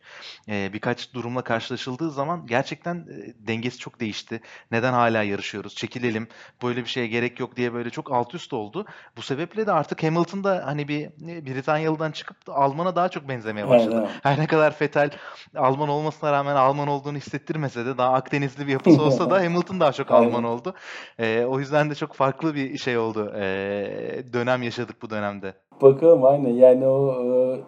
[0.49, 4.41] E, birkaç durumla karşılaşıldığı zaman gerçekten e, dengesi çok değişti.
[4.71, 5.72] Neden hala yarışıyoruz?
[5.75, 6.27] Çekilelim.
[6.63, 8.85] Böyle bir şeye gerek yok diye böyle çok alt üst oldu.
[9.17, 13.65] Bu sebeple de artık Hamilton'da hani bir e, Britanyalı'dan çıkıp da Alman'a daha çok benzemeye
[13.67, 13.97] Evet, başladı.
[13.99, 14.09] evet.
[14.23, 15.09] Her ne kadar Vettel
[15.55, 19.91] Alman olmasına rağmen Alman olduğunu hissettirmese de daha Akdenizli bir yapısı olsa da Hamilton daha
[19.91, 20.11] çok.
[20.11, 20.73] Alman oldu.
[21.19, 23.33] Ee, o yüzden de çok farklı bir şey oldu.
[23.35, 25.53] Ee, dönem yaşadık bu dönemde.
[25.81, 27.59] Bakalım aynen yani o e,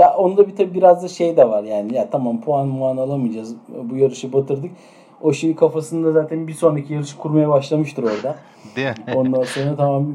[0.00, 3.56] ya onda bir tabii biraz da şey de var yani ya tamam puan muan alamayacağız
[3.68, 4.70] bu yarışı batırdık.
[5.20, 8.38] O şimdi kafasında zaten bir sonraki yarışı kurmaya başlamıştır orada.
[8.76, 8.94] Değil mi?
[9.14, 10.14] Ondan sonra tamam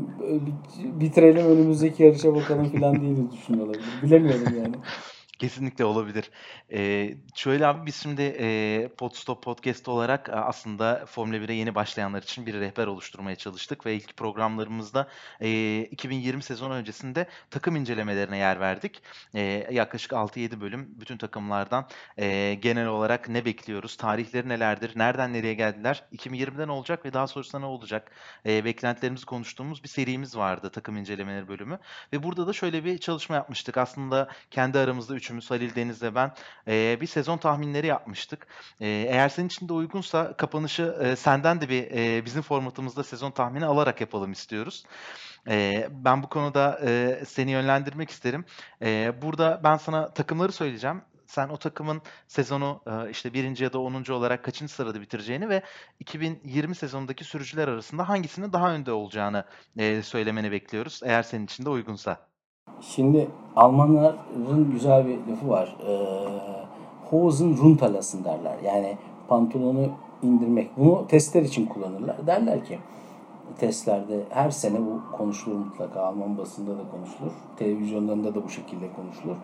[0.77, 4.01] bitirelim önümüzdeki yarışa bakalım falan diye de düşünüyor olabilir.
[4.03, 4.75] Bilemiyorum yani.
[5.39, 6.31] Kesinlikle olabilir.
[6.71, 12.23] Ee, şöyle abi biz şimdi e, Podstop Podcast olarak e, aslında Formula 1'e yeni başlayanlar
[12.23, 15.07] için bir rehber oluşturmaya çalıştık ve ilk programlarımızda
[15.41, 19.01] e, 2020 sezonu öncesinde takım incelemelerine yer verdik.
[19.33, 25.53] E, yaklaşık 6-7 bölüm bütün takımlardan e, genel olarak ne bekliyoruz, tarihleri nelerdir, nereden nereye
[25.53, 28.11] geldiler, 2020'de ne olacak ve daha sonrasında ne olacak
[28.45, 31.79] e, beklentilerimizi konuştuğumuz bir serimiz vardı takım incelemeleri bölümü.
[32.13, 33.77] Ve burada da şöyle bir çalışma yapmıştık.
[33.77, 36.32] Aslında kendi aramızda üçümüz Halil Deniz ve ben
[36.67, 38.47] e, bir sezon tahminleri yapmıştık.
[38.80, 43.32] E, eğer senin için de uygunsa kapanışı e, senden de bir e, bizim formatımızda sezon
[43.32, 44.84] tahmini alarak yapalım istiyoruz.
[45.47, 48.45] E, ben bu konuda e, seni yönlendirmek isterim.
[48.82, 51.01] E, burada ben sana takımları söyleyeceğim.
[51.28, 55.61] Sen o takımın sezonu işte birinci ya da onuncu olarak kaçıncı sırada bitireceğini ve
[55.99, 59.45] 2020 sezonundaki sürücüler arasında hangisinin daha önde olacağını
[60.03, 61.01] söylemeni bekliyoruz.
[61.03, 62.28] Eğer senin için de uygunsa.
[62.82, 65.76] Şimdi Almanların güzel bir lafı var.
[65.88, 65.95] Ee,
[67.09, 68.55] Hosen runterlassen derler.
[68.65, 68.97] Yani
[69.28, 69.88] pantolonu
[70.21, 70.78] indirmek.
[70.78, 72.28] Bunu testler için kullanırlar.
[72.28, 72.80] Derler ki
[73.59, 76.01] testlerde her sene bu konuşulur mutlaka.
[76.01, 77.32] Alman basında da konuşulur.
[77.57, 79.36] Televizyonlarında da bu şekilde konuşulur.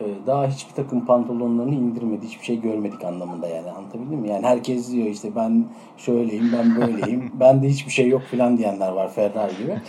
[0.00, 2.26] Ee, daha hiçbir takım pantolonlarını indirmedi.
[2.26, 3.70] Hiçbir şey görmedik anlamında yani.
[3.70, 4.28] Anlatabildim mi?
[4.28, 5.64] Yani herkes diyor işte ben
[5.96, 7.32] şöyleyim, ben böyleyim.
[7.40, 9.80] Bende hiçbir şey yok filan diyenler var Ferrari gibi.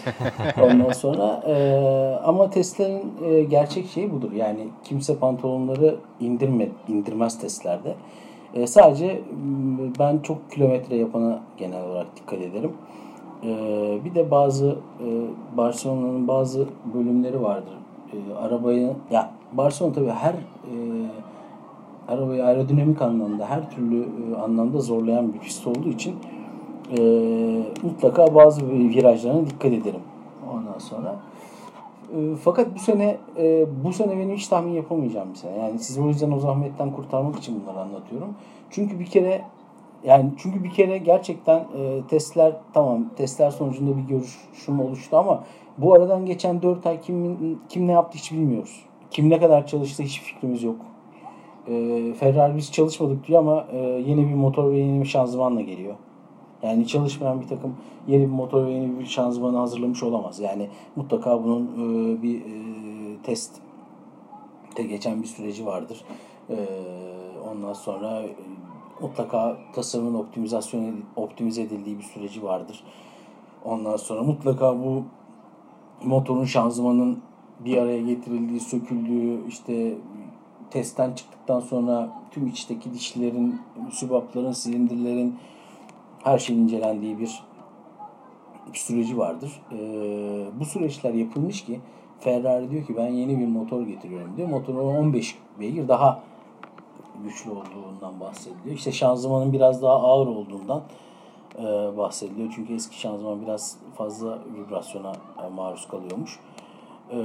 [0.64, 1.56] Ondan sonra e,
[2.24, 4.32] ama testlerin e, gerçek şeyi budur.
[4.32, 7.95] Yani kimse pantolonları indirme, indirmez testlerde.
[8.53, 9.22] E, sadece
[9.99, 12.72] ben çok kilometre yapana genel olarak dikkat ederim.
[13.43, 13.49] E,
[14.06, 15.08] bir de bazı e,
[15.58, 17.74] Barcelona'nın bazı bölümleri vardır.
[18.16, 20.74] E, arabayı ya Barcelona tabii her e,
[22.07, 26.16] arabayı aerodinamik anlamda her türlü e, anlamda zorlayan bir pist olduğu için
[26.97, 27.01] e,
[27.84, 30.01] mutlaka bazı virajlarına dikkat ederim.
[30.53, 31.16] Ondan sonra
[32.16, 35.57] e, fakat bu sene e, bu sene benim hiç tahmin yapamayacağım bir sene.
[35.57, 38.34] Yani sizi o yüzden o zahmetten kurtarmak için bunları anlatıyorum.
[38.70, 39.41] Çünkü bir kere
[40.03, 45.43] yani çünkü bir kere gerçekten e, testler tamam testler sonucunda bir görüşüm oluştu ama
[45.78, 48.86] bu aradan geçen 4 ay kim kim ne yaptı hiç bilmiyoruz.
[49.12, 50.76] Kim ne kadar çalıştı hiç fikrimiz yok.
[51.68, 55.96] E, Ferrari biz çalışmadık diyor ama e, yeni bir motor ve yeni bir şanzımanla geliyor.
[56.64, 57.76] Yani çalışmayan bir takım
[58.08, 60.40] yeni bir motor ve yeni bir şanzımanı hazırlamış olamaz.
[60.40, 62.44] Yani mutlaka bunun e, bir e,
[63.24, 63.62] test
[64.78, 66.02] de geçen bir süreci vardır.
[66.50, 66.56] E,
[67.52, 68.30] ondan sonra e,
[69.02, 72.84] mutlaka tasarımın optimizasyon optimize edildiği bir süreci vardır.
[73.66, 75.04] Ondan sonra mutlaka bu
[76.06, 77.20] motorun şanzımanın
[77.60, 79.93] bir araya getirildiği, söküldüğü, işte
[80.72, 85.36] testten çıktıktan sonra tüm içteki dişlerin, sübapların, silindirlerin
[86.24, 87.43] her şeyin incelendiği bir
[88.74, 89.62] süreci vardır.
[89.72, 91.80] Ee, bu süreçler yapılmış ki
[92.20, 94.49] Ferrari diyor ki ben yeni bir motor getiriyorum diyor.
[94.49, 96.24] Motorun 15 beygir daha
[97.24, 98.76] güçlü olduğundan bahsediliyor.
[98.76, 100.82] İşte şanzımanın biraz daha ağır olduğundan
[101.60, 102.53] e, bahsediliyor.
[102.56, 105.12] Çünkü eski şanzıman biraz fazla vibrasyona
[105.45, 106.39] e, maruz kalıyormuş.
[107.12, 107.18] E,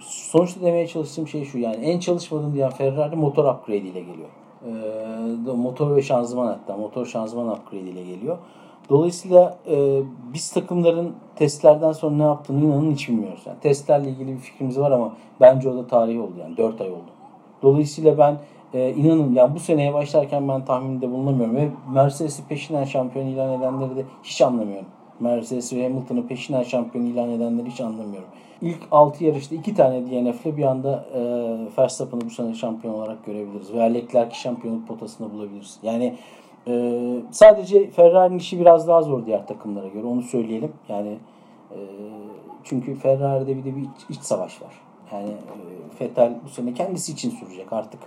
[0.00, 4.28] sonuçta demeye çalıştığım şey şu yani en çalışmadım diyen Ferrari motor upgrade ile geliyor.
[5.46, 8.38] E, motor ve şanzıman hatta motor şanzıman upgrade ile geliyor.
[8.90, 10.02] Dolayısıyla e,
[10.32, 13.42] biz takımların testlerden sonra ne yaptığını inanın hiç bilmiyoruz.
[13.46, 16.90] Yani testlerle ilgili bir fikrimiz var ama bence o da tarihi oldu yani 4 ay
[16.90, 17.10] oldu.
[17.62, 18.38] Dolayısıyla ben
[18.74, 23.96] e, inanın yani bu seneye başlarken ben tahminde bulunamıyorum ve Mercedes'i peşinden şampiyon ilan edenleri
[23.96, 24.86] de hiç anlamıyorum.
[25.20, 28.28] Mercedes ve Hamilton'ı peşinden şampiyon ilan edenleri hiç anlamıyorum.
[28.62, 31.20] İlk 6 yarışta 2 tane DNF'le bir anda e,
[31.78, 33.72] Verstappen'ı bu sene şampiyon olarak görebiliriz.
[33.72, 35.78] Veya Leclerc'i şampiyonluk potasında bulabiliriz.
[35.82, 36.16] Yani
[36.66, 40.06] e, sadece Ferrari'nin işi biraz daha zor diğer takımlara göre.
[40.06, 40.72] Onu söyleyelim.
[40.88, 41.18] Yani
[41.70, 41.78] e,
[42.64, 44.72] çünkü Ferrari'de bir de bir iç, iç savaş var.
[45.12, 48.00] Yani e, Vettel bu sene kendisi için sürecek artık.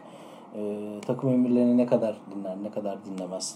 [0.56, 0.60] E,
[1.08, 3.56] takım emirlerini ne kadar dinler, ne kadar dinlemez.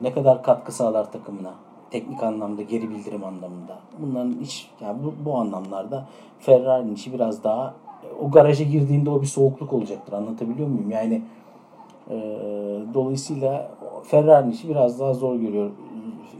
[0.00, 1.54] Ne kadar katkı sağlar takımına.
[1.90, 3.78] Teknik anlamda, geri bildirim anlamında.
[3.98, 6.06] Bunların hiç, yani bu, bu anlamlarda
[6.38, 7.74] Ferrari'nin işi biraz daha
[8.20, 10.12] o garaja girdiğinde o bir soğukluk olacaktır.
[10.12, 10.90] Anlatabiliyor muyum?
[10.90, 11.22] Yani
[12.10, 12.16] e,
[12.94, 13.70] dolayısıyla
[14.04, 15.70] Ferrari'nin işi biraz daha zor görüyor.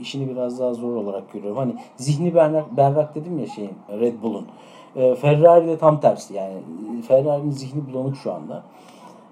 [0.01, 1.59] İşini biraz daha zor olarak görüyorum.
[1.59, 4.47] Hani zihni berrak, berrak dedim ya şeyin Red Bull'un.
[4.97, 6.55] E, Ferrari de tam tersi yani.
[7.09, 8.63] Ferrari'nin zihni bulanık şu anda.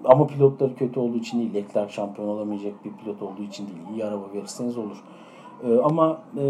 [0.05, 1.53] Ama pilotları kötü olduğu için değil.
[1.53, 3.77] Leclerc şampiyon olamayacak bir pilot olduğu için değil.
[3.93, 5.03] İyi araba verirseniz olur.
[5.63, 6.43] E, ama e,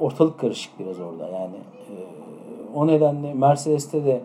[0.00, 1.28] ortalık karışık biraz orada.
[1.28, 1.94] Yani e,
[2.74, 4.20] o nedenle Mercedes'te de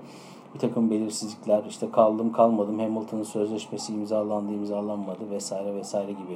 [0.53, 6.36] bir takım belirsizlikler işte kaldım kalmadım Hamilton'ın sözleşmesi imzalandı imzalanmadı vesaire vesaire gibi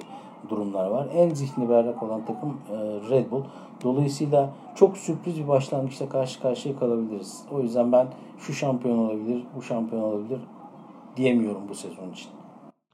[0.50, 1.08] durumlar var.
[1.16, 2.76] En zihni berrak olan takım e,
[3.10, 3.42] Red Bull.
[3.84, 7.42] Dolayısıyla çok sürpriz bir başlangıçla karşı karşıya kalabiliriz.
[7.52, 8.08] O yüzden ben
[8.40, 10.40] şu şampiyon olabilir, bu şampiyon olabilir
[11.20, 12.32] diyemiyorum bu sezon için.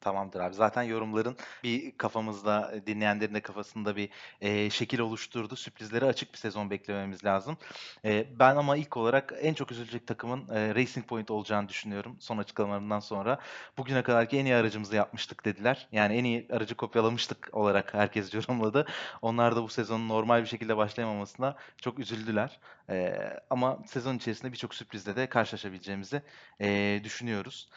[0.01, 0.53] Tamamdır abi.
[0.55, 4.09] Zaten yorumların bir kafamızda, dinleyenlerin de kafasında bir
[4.41, 5.55] e, şekil oluşturdu.
[5.55, 7.57] Sürprizlere açık bir sezon beklememiz lazım.
[8.05, 12.38] E, ben ama ilk olarak en çok üzülecek takımın e, Racing Point olacağını düşünüyorum son
[12.38, 13.39] açıklamalarından sonra.
[13.78, 15.88] Bugüne kadarki en iyi aracımızı yapmıştık dediler.
[15.91, 18.88] Yani en iyi aracı kopyalamıştık olarak herkes yorumladı.
[19.21, 22.59] Onlar da bu sezonun normal bir şekilde başlayamamasına çok üzüldüler.
[22.89, 23.13] E,
[23.49, 26.21] ama sezon içerisinde birçok sürprizle de karşılaşabileceğimizi
[26.61, 27.69] e, düşünüyoruz.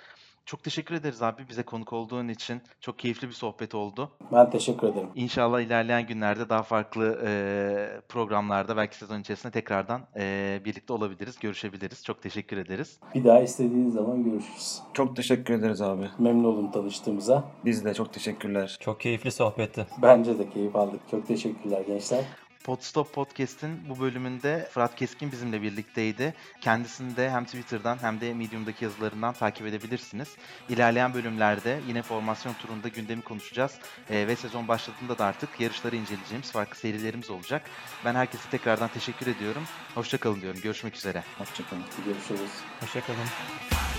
[0.48, 2.60] Çok teşekkür ederiz abi bize konuk olduğun için.
[2.80, 4.10] Çok keyifli bir sohbet oldu.
[4.32, 5.08] Ben teşekkür ederim.
[5.14, 12.04] İnşallah ilerleyen günlerde daha farklı e, programlarda belki sezon içerisinde tekrardan e, birlikte olabiliriz, görüşebiliriz.
[12.04, 13.00] Çok teşekkür ederiz.
[13.14, 14.80] Bir daha istediğiniz zaman görüşürüz.
[14.94, 16.08] Çok teşekkür ederiz abi.
[16.18, 17.44] Memnun oldum tanıştığımıza.
[17.64, 18.76] Biz de çok teşekkürler.
[18.80, 19.86] Çok keyifli sohbetti.
[20.02, 21.00] Bence de keyif aldık.
[21.10, 22.24] Çok teşekkürler gençler.
[22.64, 26.34] Podstop Podcast'in bu bölümünde Fırat Keskin bizimle birlikteydi.
[26.60, 30.28] Kendisini de hem Twitter'dan hem de Medium'daki yazılarından takip edebilirsiniz.
[30.68, 33.74] İlerleyen bölümlerde yine formasyon turunda gündemi konuşacağız.
[34.10, 37.62] Ee, ve sezon başladığında da artık yarışları inceleyeceğimiz farklı serilerimiz olacak.
[38.04, 39.62] Ben herkese tekrardan teşekkür ediyorum.
[39.94, 40.60] Hoşçakalın diyorum.
[40.60, 41.24] Görüşmek üzere.
[41.38, 41.84] Hoşçakalın.
[42.06, 42.50] Görüşürüz.
[42.80, 43.97] Hoşçakalın.